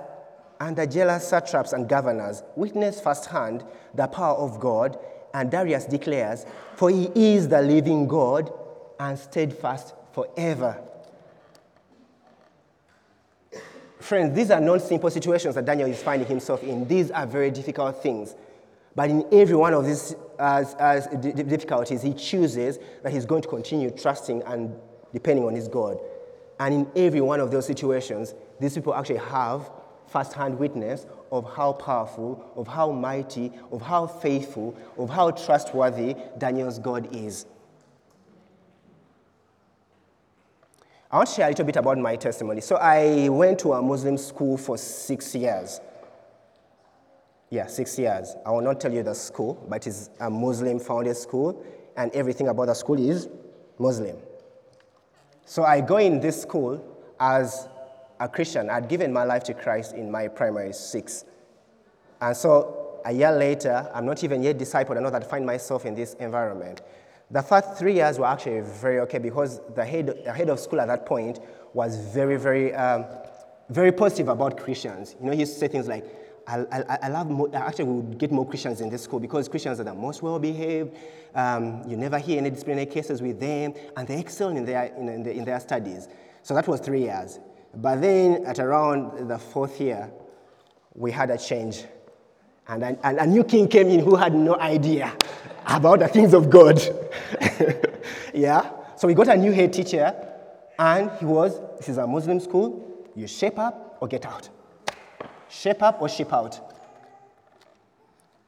[0.61, 4.99] and the jealous satraps and governors witness firsthand the power of God,
[5.33, 6.45] and Darius declares,
[6.77, 8.53] For he is the living God
[8.99, 10.83] and steadfast forever.
[14.11, 16.85] Friends, these are not simple situations that Daniel is finding himself in.
[16.89, 18.35] These are very difficult things.
[18.97, 23.49] But in every one of these uh, uh, difficulties, he chooses that he's going to
[23.49, 24.75] continue trusting and
[25.13, 26.01] depending on his God.
[26.59, 29.71] And in every one of those situations, these people actually have
[30.09, 36.81] first-hand witness of how powerful, of how mighty, of how faithful, of how trustworthy Daniel's
[36.81, 37.47] God is.
[41.13, 42.61] I want to share a little bit about my testimony.
[42.61, 45.81] So I went to a Muslim school for six years.
[47.51, 48.37] Yeah, six years.
[48.47, 51.65] I will not tell you the school, but it's a Muslim founded school,
[51.97, 53.29] and everything about the school is
[53.77, 54.17] Muslim.
[55.47, 56.81] So I go in this school
[57.19, 57.67] as
[58.21, 58.71] a Christian.
[58.71, 61.25] I'd given my life to Christ in my primary six.
[62.21, 64.97] And so a year later, I'm not even yet discipled.
[64.97, 66.83] I know that I find myself in this environment.
[67.33, 70.81] The first three years were actually very okay because the head, the head of school
[70.81, 71.39] at that point
[71.72, 73.05] was very, very, um,
[73.68, 75.14] very positive about Christians.
[75.20, 76.05] You know, he used to say things like,
[76.49, 79.49] I, I, I love, more, actually, we would get more Christians in this school because
[79.49, 80.97] Christians are the most well behaved.
[81.33, 85.09] Um, you never hear any disciplinary cases with them, and they excel in their, in,
[85.09, 86.09] in, in their studies.
[86.43, 87.39] So that was three years.
[87.74, 90.11] But then at around the fourth year,
[90.95, 91.85] we had a change.
[92.66, 95.16] And a, and a new king came in who had no idea
[95.67, 96.81] about the things of God.
[98.35, 98.71] yeah?
[98.97, 100.15] So we got a new head teacher,
[100.79, 104.49] and he was, this is a Muslim school, you shape up or get out.
[105.49, 106.61] Shape up or ship out.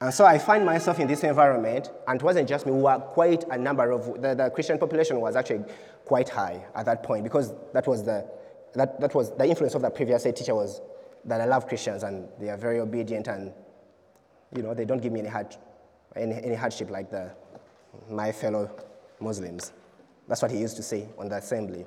[0.03, 2.99] And so I find myself in this environment, and it wasn't just me, we were
[2.99, 5.65] quite a number of, the, the Christian population was actually
[6.05, 8.29] quite high at that point because that was the,
[8.75, 10.81] that, that was the influence of the previous head teacher was
[11.25, 13.53] that I love Christians and they are very obedient and,
[14.57, 15.57] you know, they don't give me any, hard,
[16.17, 17.33] any, any hardship like the,
[18.11, 18.71] my fellow
[19.21, 19.73] Muslims.
[20.29, 21.85] That's what he used to say on the assembly.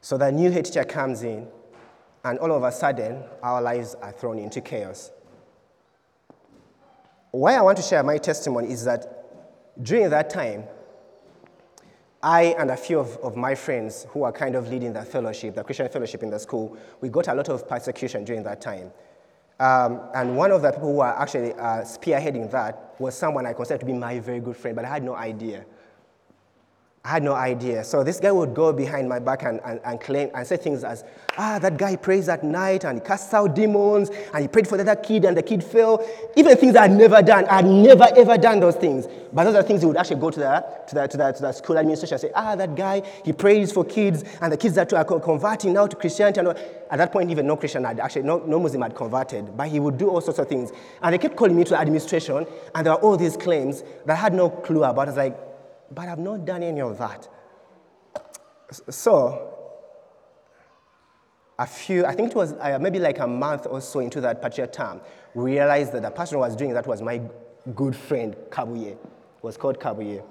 [0.00, 1.48] So the new head teacher comes in
[2.24, 5.10] and all of a sudden, our lives are thrown into chaos.
[7.30, 9.16] Why I want to share my testimony is that
[9.82, 10.64] during that time,
[12.22, 15.54] I and a few of, of my friends who are kind of leading the fellowship,
[15.54, 18.90] the Christian fellowship in the school, we got a lot of persecution during that time.
[19.60, 23.52] Um, and one of the people who were actually uh, spearheading that was someone I
[23.52, 25.66] considered to be my very good friend, but I had no idea.
[27.02, 27.82] I had no idea.
[27.82, 30.84] So this guy would go behind my back and, and, and, claim and say things
[30.84, 31.02] as,
[31.38, 34.76] ah, that guy prays at night and he casts out demons and he prayed for
[34.76, 36.06] the other kid and the kid fell.
[36.36, 37.46] Even things I had never done.
[37.46, 39.08] I had never ever done those things.
[39.32, 41.42] But those are things he would actually go to the, to the, to the, to
[41.42, 44.74] the school administration and say, ah, that guy, he prays for kids and the kids
[44.74, 46.40] that are converting now to Christianity.
[46.40, 49.56] And at that point, even no Christian had actually, no, no Muslim had converted.
[49.56, 50.70] But he would do all sorts of things.
[51.00, 54.12] And they kept calling me to the administration and there were all these claims that
[54.12, 55.08] I had no clue about.
[55.08, 55.49] I was like,
[55.90, 57.28] but I've not done any of that.
[58.70, 59.56] So,
[61.58, 64.40] a few, I think it was uh, maybe like a month or so into that
[64.40, 65.00] particular term,
[65.34, 67.20] we realized that the person who was doing that was my
[67.74, 68.96] good friend, Kabuye.
[69.42, 70.22] was called Kabuye.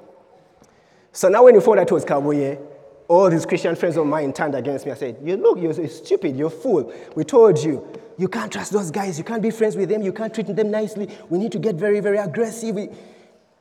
[1.11, 2.59] So now when we found out it was Kabuye,
[3.07, 6.35] all these Christian friends of mine turned against me and said, You look, you're stupid,
[6.35, 6.93] you're a fool.
[7.15, 7.85] We told you,
[8.17, 10.71] you can't trust those guys, you can't be friends with them, you can't treat them
[10.71, 11.09] nicely.
[11.29, 12.75] We need to get very, very aggressive.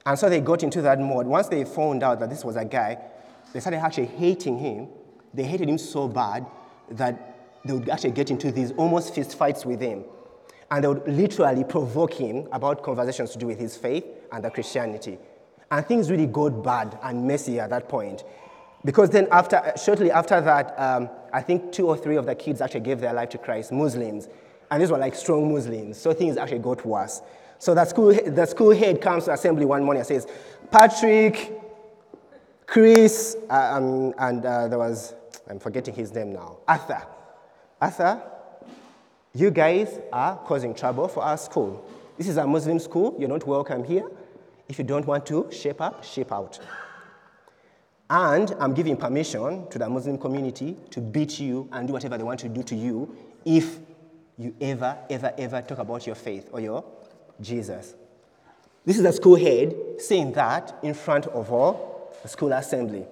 [0.06, 1.26] And so they got into that mode.
[1.26, 2.98] Once they found out that this was a guy,
[3.52, 4.88] they started actually hating him.
[5.34, 6.46] They hated him so bad
[6.90, 10.04] that they would actually get into these almost fist fights with him.
[10.70, 14.50] And they would literally provoke him about conversations to do with his faith and the
[14.50, 15.18] Christianity.
[15.70, 18.24] And things really got bad and messy at that point.
[18.84, 22.60] Because then, after, shortly after that, um, I think two or three of the kids
[22.60, 24.28] actually gave their life to Christ, Muslims.
[24.70, 25.98] And these were like strong Muslims.
[25.98, 27.22] So things actually got worse.
[27.58, 30.26] So the school, the school head comes to assembly one morning and says,
[30.70, 31.52] Patrick,
[32.66, 35.14] Chris, uh, um, and uh, there was,
[35.48, 37.02] I'm forgetting his name now, Arthur.
[37.80, 38.22] Arthur,
[39.34, 41.84] you guys are causing trouble for our school.
[42.16, 43.16] This is a Muslim school.
[43.18, 44.08] You're not welcome here.
[44.68, 46.58] If you don't want to shape up, shape out.
[48.10, 52.24] And I'm giving permission to the Muslim community to beat you and do whatever they
[52.24, 53.78] want to do to you if
[54.36, 56.84] you ever, ever, ever talk about your faith or your
[57.40, 57.94] Jesus.
[58.84, 63.06] This is the school head saying that in front of all the school assembly.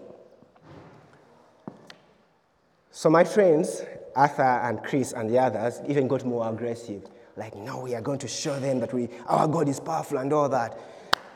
[2.91, 3.83] So my friends,
[4.15, 7.03] Arthur and Chris and the others, even got more aggressive.
[7.37, 10.33] Like, no, we are going to show them that we, our God is powerful and
[10.33, 10.81] all that.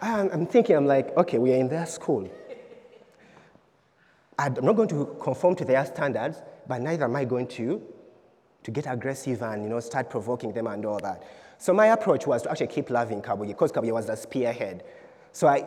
[0.01, 2.31] I'm, I'm thinking, I'm like, okay, we are in their school.
[4.39, 7.83] I'm not going to conform to their standards, but neither am I going to,
[8.63, 11.23] to get aggressive and you know, start provoking them and all that.
[11.59, 14.83] So my approach was to actually keep loving Kabuye because Kabuye was the spearhead.
[15.33, 15.67] So I,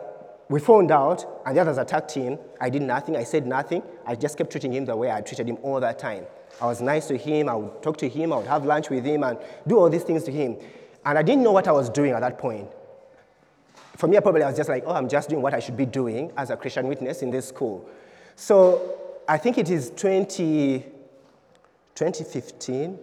[0.49, 2.37] we found out, and the others attacked him.
[2.59, 3.15] I did nothing.
[3.15, 3.83] I said nothing.
[4.05, 6.25] I just kept treating him the way I treated him all that time.
[6.61, 7.49] I was nice to him.
[7.49, 8.33] I would talk to him.
[8.33, 9.37] I would have lunch with him and
[9.67, 10.57] do all these things to him.
[11.05, 12.69] And I didn't know what I was doing at that point.
[13.97, 15.85] For me, probably I was just like, oh, I'm just doing what I should be
[15.85, 17.87] doing as a Christian witness in this school.
[18.35, 20.85] So I think it is 20,
[21.95, 22.97] 2015,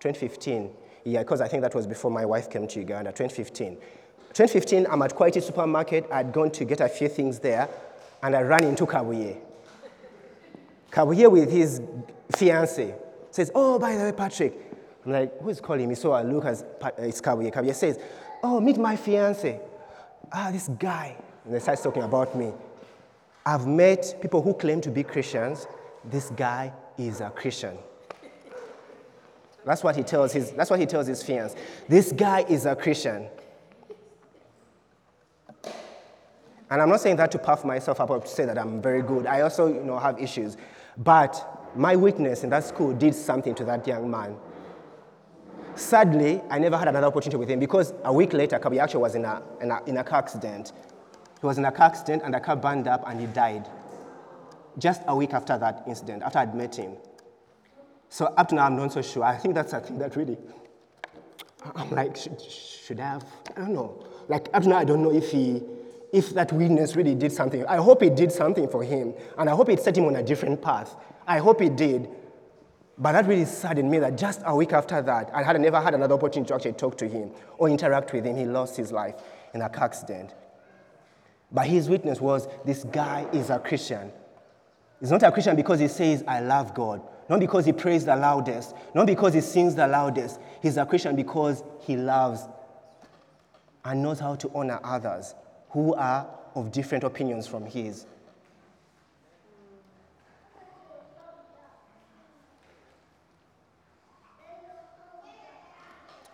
[0.00, 0.70] 2015,
[1.04, 3.76] yeah, because I think that was before my wife came to Uganda, 2015.
[3.76, 6.06] 2015, I'm at Quality Supermarket.
[6.10, 7.68] I'd gone to get a few things there,
[8.22, 9.38] and I ran into Kabuye.
[10.90, 11.80] Kabuye with his
[12.34, 12.94] fiance
[13.30, 14.54] says, Oh, by the way, Patrick.
[15.04, 15.94] I'm like, Who's calling me?
[15.94, 16.64] So I look as
[16.98, 17.52] it's Kabuye.
[17.52, 17.98] Kabuye says,
[18.42, 19.60] Oh, meet my fiance.
[20.32, 21.16] Ah, this guy.
[21.44, 22.52] And they starts talking about me.
[23.44, 25.66] I've met people who claim to be Christians.
[26.04, 27.78] This guy is a Christian.
[29.66, 31.58] That's what he tells his, that's what he tells his fiance.
[31.88, 33.26] This guy is a Christian.
[36.70, 39.02] And I'm not saying that to puff myself up or to say that I'm very
[39.02, 39.26] good.
[39.26, 40.56] I also you know, have issues.
[40.96, 44.36] But my witness in that school did something to that young man.
[45.74, 49.16] Sadly, I never had another opportunity with him because a week later, Kabuye actually was
[49.16, 50.72] in a, in, a, in a car accident.
[51.40, 53.68] He was in a car accident and the car burned up and he died.
[54.78, 56.92] Just a week after that incident, after I'd met him.
[58.16, 59.24] So up to now, I'm not so sure.
[59.24, 60.38] I think that's a thing that really,
[61.74, 63.26] I'm like, should, should I have?
[63.54, 64.06] I don't know.
[64.26, 65.62] Like up to now, I don't know if he
[66.14, 67.66] if that witness really did something.
[67.66, 70.22] I hope it did something for him, and I hope it set him on a
[70.22, 70.96] different path.
[71.26, 72.08] I hope it did.
[72.96, 75.92] But that really saddened me that just a week after that, I had never had
[75.92, 78.34] another opportunity to actually talk to him or interact with him.
[78.34, 79.16] He lost his life
[79.52, 80.34] in a car accident.
[81.52, 84.10] But his witness was this guy is a Christian.
[85.00, 87.02] He's not a Christian because he says, I love God.
[87.28, 88.74] Not because he prays the loudest.
[88.94, 90.40] Not because he sings the loudest.
[90.62, 92.42] He's a Christian because he loves
[93.84, 95.34] and knows how to honor others
[95.70, 98.06] who are of different opinions from his.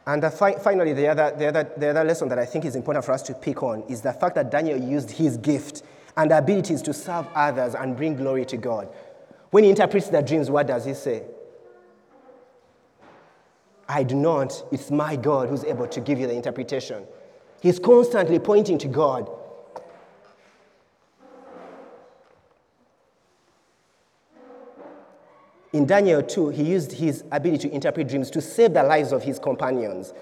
[0.06, 3.04] And fi- finally, the other, the, other, the other lesson that I think is important
[3.04, 5.82] for us to pick on is the fact that Daniel used his gift
[6.16, 8.88] and abilities to serve others and bring glory to God.
[9.52, 11.24] When he interprets the dreams, what does he say?
[13.86, 17.04] I do not, it's my God who's able to give you the interpretation.
[17.60, 19.30] He's constantly pointing to God.
[25.74, 29.22] In Daniel 2, he used his ability to interpret dreams to save the lives of
[29.22, 30.14] his companions.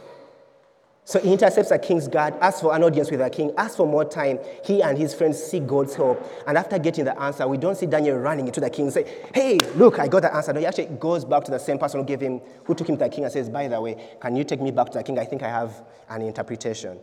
[1.05, 3.87] So he intercepts a king's guard, asks for an audience with a king, asks for
[3.87, 4.39] more time.
[4.65, 6.25] He and his friends seek God's help.
[6.47, 9.25] And after getting the answer, we don't see Daniel running into the king and say,
[9.35, 10.53] Hey, look, I got the answer.
[10.53, 12.97] No, he actually goes back to the same person who gave him, who took him
[12.97, 15.05] to the king and says, By the way, can you take me back to the
[15.05, 15.19] king?
[15.19, 16.99] I think I have an interpretation.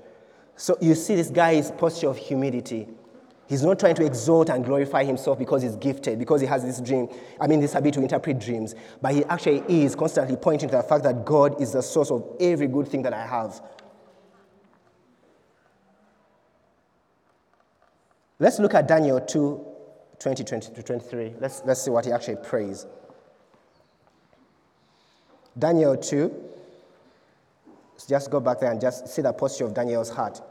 [0.56, 2.88] So you see this guy's posture of humility.
[3.48, 6.82] He's not trying to exalt and glorify himself because he's gifted, because he has this
[6.82, 7.08] dream,
[7.40, 8.76] I mean, this ability to interpret dreams.
[9.02, 12.26] But he actually is constantly pointing to the fact that God is the source of
[12.42, 13.62] every good thing that I have.
[18.40, 19.66] Let's look at Daniel 2
[20.20, 21.36] 20, 20 to 23.
[21.40, 22.86] Let's, let's see what he actually prays.
[25.58, 26.48] Daniel 2
[28.08, 30.42] just go back there and just see the posture of Daniel's heart.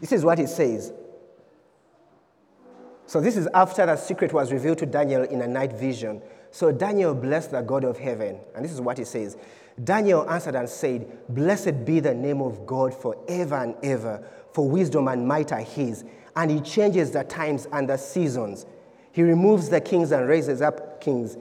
[0.00, 0.92] This is what it says.
[3.06, 6.20] So, this is after the secret was revealed to Daniel in a night vision.
[6.50, 8.38] So, Daniel blessed the God of heaven.
[8.54, 9.36] And this is what he says
[9.82, 15.08] Daniel answered and said, Blessed be the name of God forever and ever, for wisdom
[15.08, 16.04] and might are his,
[16.34, 18.66] and he changes the times and the seasons.
[19.12, 21.36] He removes the kings and raises up kings.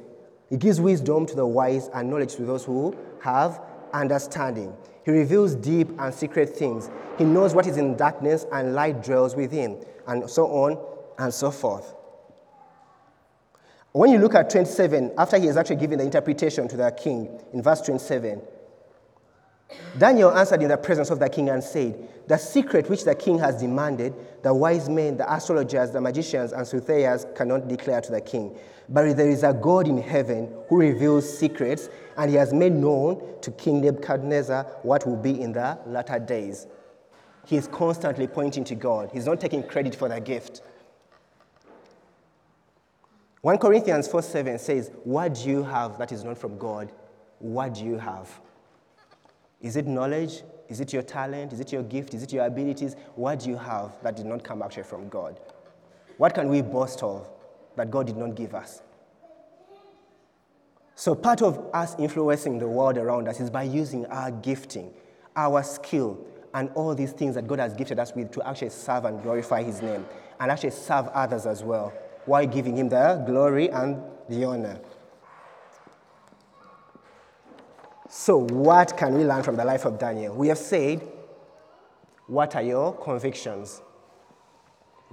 [0.50, 3.62] He gives wisdom to the wise and knowledge to those who have
[3.94, 4.76] understanding.
[5.06, 6.90] He reveals deep and secret things.
[7.18, 10.78] He knows what is in darkness, and light dwells within, and so on
[11.18, 11.96] and so forth.
[13.96, 17.30] When you look at 27, after he has actually given the interpretation to the king,
[17.54, 18.42] in verse 27,
[19.98, 23.40] Daniel answered in the presence of the king and said, The secret which the king
[23.40, 28.20] has demanded, the wise men, the astrologers, the magicians, and soothsayers cannot declare to the
[28.20, 28.58] king.
[28.90, 31.88] But there is a God in heaven who reveals secrets,
[32.18, 36.68] and he has made known to King Nebuchadnezzar what will be in the latter days.
[37.46, 39.12] He is constantly pointing to God.
[39.14, 40.64] He's not taking credit for the gift.
[43.46, 46.92] 1 Corinthians 4 7 says, What do you have that is not from God?
[47.38, 48.28] What do you have?
[49.62, 50.42] Is it knowledge?
[50.68, 51.54] Is it your talent?
[51.54, 52.16] Is it your gift?
[52.16, 52.96] Is it your abilities?
[53.14, 55.40] What do you have that did not come actually from God?
[56.18, 57.30] What can we boast of
[57.76, 58.82] that God did not give us?
[60.96, 64.92] So, part of us influencing the world around us is by using our gifting,
[65.36, 66.18] our skill,
[66.56, 69.62] and all these things that God has gifted us with to actually serve and glorify
[69.62, 70.04] His name
[70.40, 71.94] and actually serve others as well
[72.26, 74.80] while giving Him the glory and the honor.
[78.10, 80.36] So, what can we learn from the life of Daniel?
[80.36, 81.06] We have said,
[82.28, 83.82] What are your convictions?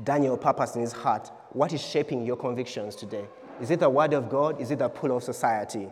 [0.03, 1.31] Daniel purpose in his heart.
[1.51, 3.25] What is shaping your convictions today?
[3.61, 4.61] Is it the word of God?
[4.61, 5.89] Is it the pull of society?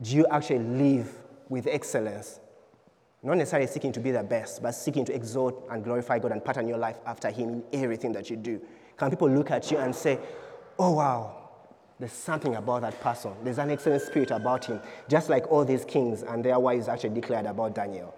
[0.00, 1.16] Do you actually live
[1.48, 2.40] with excellence?
[3.22, 6.44] Not necessarily seeking to be the best, but seeking to exalt and glorify God and
[6.44, 8.60] pattern your life after Him in everything that you do.
[8.96, 10.18] Can people look at you and say,
[10.78, 11.42] Oh, wow,
[12.02, 13.32] there's something about that person.
[13.44, 17.10] There's an excellent spirit about him, just like all these kings and their wives actually
[17.10, 18.12] declared about Daniel.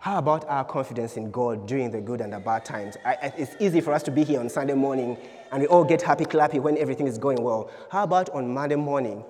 [0.00, 2.98] How about our confidence in God during the good and the bad times?
[3.06, 5.16] I, it's easy for us to be here on Sunday morning
[5.50, 7.70] and we all get happy clappy when everything is going well.
[7.90, 9.24] How about on Monday morning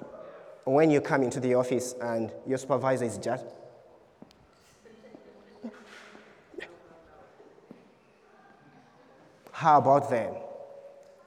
[0.72, 3.44] when you come into the office and your supervisor is just.
[9.52, 10.34] How about them?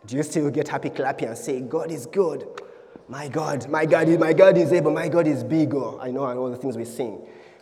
[0.06, 2.48] Do you still get happy clappy and say, God is good?
[3.08, 6.00] My God, my God, is, my God is able, my God is bigger.
[6.00, 7.22] I know and all the things we sing.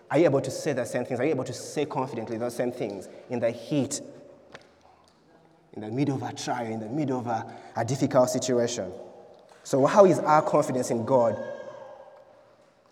[0.10, 1.20] Are you able to say the same things?
[1.20, 4.02] Are you able to say confidently those same things in the heat,
[5.74, 8.92] in the middle of a trial, in the middle of a, a difficult situation?
[9.64, 11.38] So, how is our confidence in God?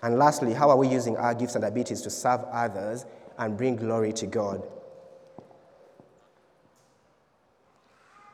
[0.02, 3.06] And lastly, how are we using our gifts and abilities to serve others
[3.38, 4.66] and bring glory to God?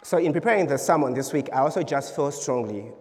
[0.04, 2.92] So, in preparing the sermon this week, I also just felt strongly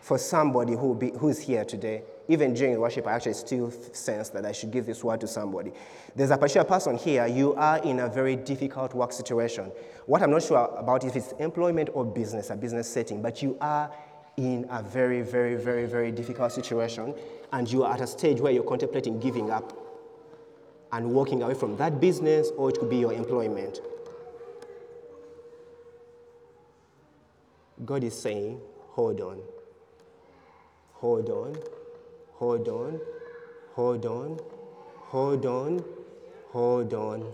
[0.00, 2.02] for somebody who be, who's here today.
[2.28, 5.72] Even during worship, I actually still sense that I should give this word to somebody.
[6.16, 9.70] There's a particular person here, you are in a very difficult work situation.
[10.06, 13.42] What I'm not sure about is if it's employment or business, a business setting, but
[13.42, 13.90] you are
[14.36, 17.14] in a very, very, very, very difficult situation,
[17.52, 19.72] and you are at a stage where you're contemplating giving up
[20.92, 23.80] and walking away from that business, or it could be your employment.
[27.84, 28.60] God is saying,
[28.90, 29.40] hold on,
[30.92, 31.56] hold on,
[32.34, 33.00] hold on,
[33.72, 34.40] hold on,
[35.08, 35.84] hold on,
[36.50, 37.32] hold on.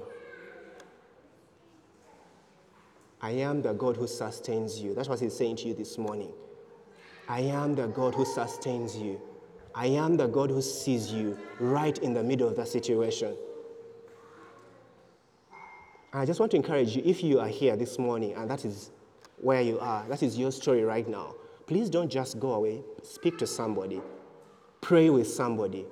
[3.22, 4.94] I am the God who sustains you.
[4.94, 6.32] That's what he's saying to you this morning.
[7.30, 9.20] I am the God who sustains you.
[9.72, 13.36] I am the God who sees you right in the middle of the situation.
[16.12, 18.90] I just want to encourage you if you are here this morning and that is
[19.40, 20.04] where you are.
[20.08, 21.36] That is your story right now.
[21.68, 22.82] Please don't just go away.
[23.04, 24.02] Speak to somebody,
[24.80, 25.86] pray with somebody.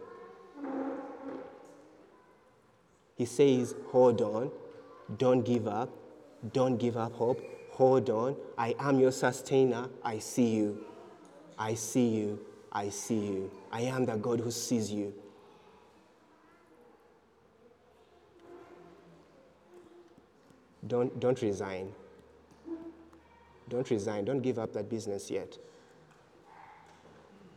[3.14, 4.50] He says, Hold on,
[5.16, 5.88] don't give up,
[6.52, 7.40] don't give up hope.
[7.74, 9.88] Hold on, I am your sustainer.
[10.02, 10.84] I see you.
[11.58, 12.38] I see you.
[12.70, 13.50] I see you.
[13.72, 15.12] I am the God who sees you.
[20.86, 21.92] Don't, don't resign.
[23.68, 24.24] Don't resign.
[24.24, 25.58] Don't give up that business yet.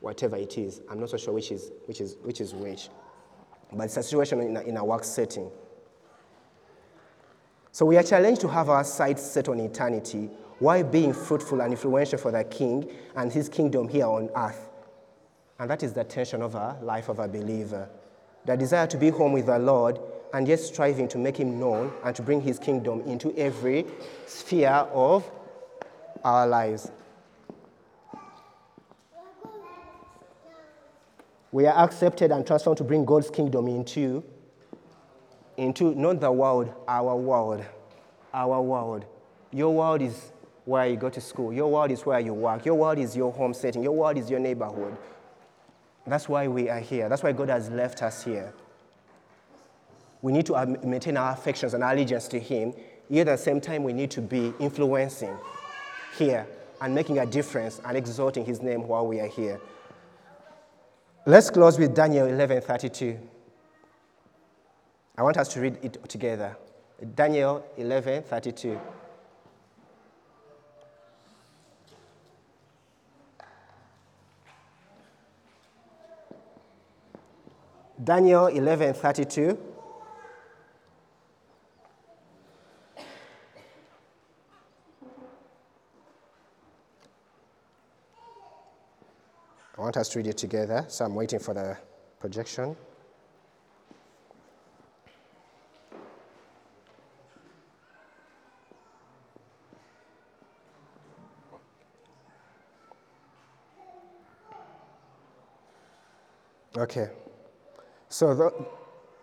[0.01, 2.89] Whatever it is, I'm not so sure which is which is which is which,
[3.71, 5.51] but it's a situation in a, in a work setting.
[7.71, 10.29] So we are challenged to have our sights set on eternity
[10.62, 14.70] while being fruitful and influential for the King and His kingdom here on earth.
[15.57, 17.89] And that is the tension of a life of a believer.
[18.45, 19.99] The desire to be home with the Lord
[20.34, 23.88] and yet striving to make Him known and to bring His kingdom into every
[24.28, 25.28] sphere of
[26.24, 26.91] our lives.
[31.51, 34.24] We are accepted and transformed to bring God's kingdom into,
[35.57, 37.66] into not the world, our world.
[38.32, 39.05] Our world.
[39.51, 40.32] Your world is
[40.66, 41.51] where you go to school.
[41.51, 42.66] Your world is where you work.
[42.66, 43.84] Your world is your home setting.
[43.84, 44.95] Your world is your neighborhood.
[46.05, 47.09] That's why we are here.
[47.09, 48.53] That's why God has left us here.
[50.22, 52.74] We need to uh, maintain our affections and allegiance to Him.
[53.09, 55.36] Yet at the same time, we need to be influencing
[56.18, 56.47] here
[56.82, 59.62] and making a difference and exalting his name while we are here.
[61.26, 63.20] Let's close with Daniel 11:32.
[65.18, 66.57] I want us to read it together.
[67.16, 68.80] Daniel 11:32.
[78.03, 79.57] Daniel 11:32.
[89.77, 91.77] I want us to read it together, so I'm waiting for the
[92.19, 92.75] projection.
[106.77, 107.09] Okay.
[108.12, 108.68] So tho-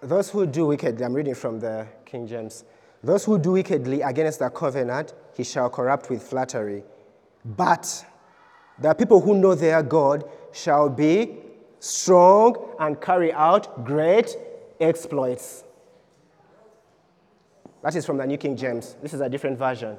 [0.01, 2.65] those who do wickedly, I'm reading from the King James.
[3.05, 6.83] Those who do wickedly against the covenant, he shall corrupt with flattery.
[7.45, 8.07] But
[8.79, 11.37] the people who know their God shall be
[11.79, 14.35] strong and carry out great
[14.81, 15.65] exploits.
[17.83, 18.97] That is from the New King James.
[19.03, 19.99] This is a different version.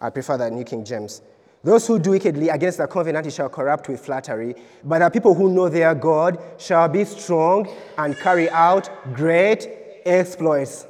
[0.00, 1.22] I prefer the New King James.
[1.64, 5.52] Those who do wickedly against the covenant shall corrupt with flattery, but the people who
[5.52, 9.68] know their God shall be strong and carry out great
[10.04, 10.86] exploits.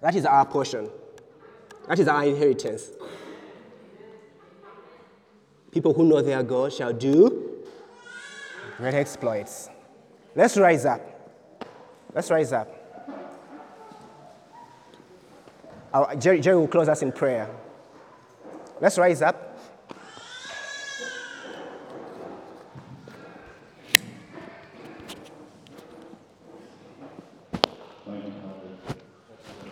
[0.00, 0.88] That is our portion.
[1.88, 2.90] That is our inheritance.
[5.72, 7.64] People who know their God shall do
[8.76, 9.68] great exploits.
[10.36, 11.00] Let's rise up.
[12.14, 12.76] Let's rise up.
[15.92, 17.50] Our, Jerry, Jerry will close us in prayer.
[18.80, 19.49] Let's rise up.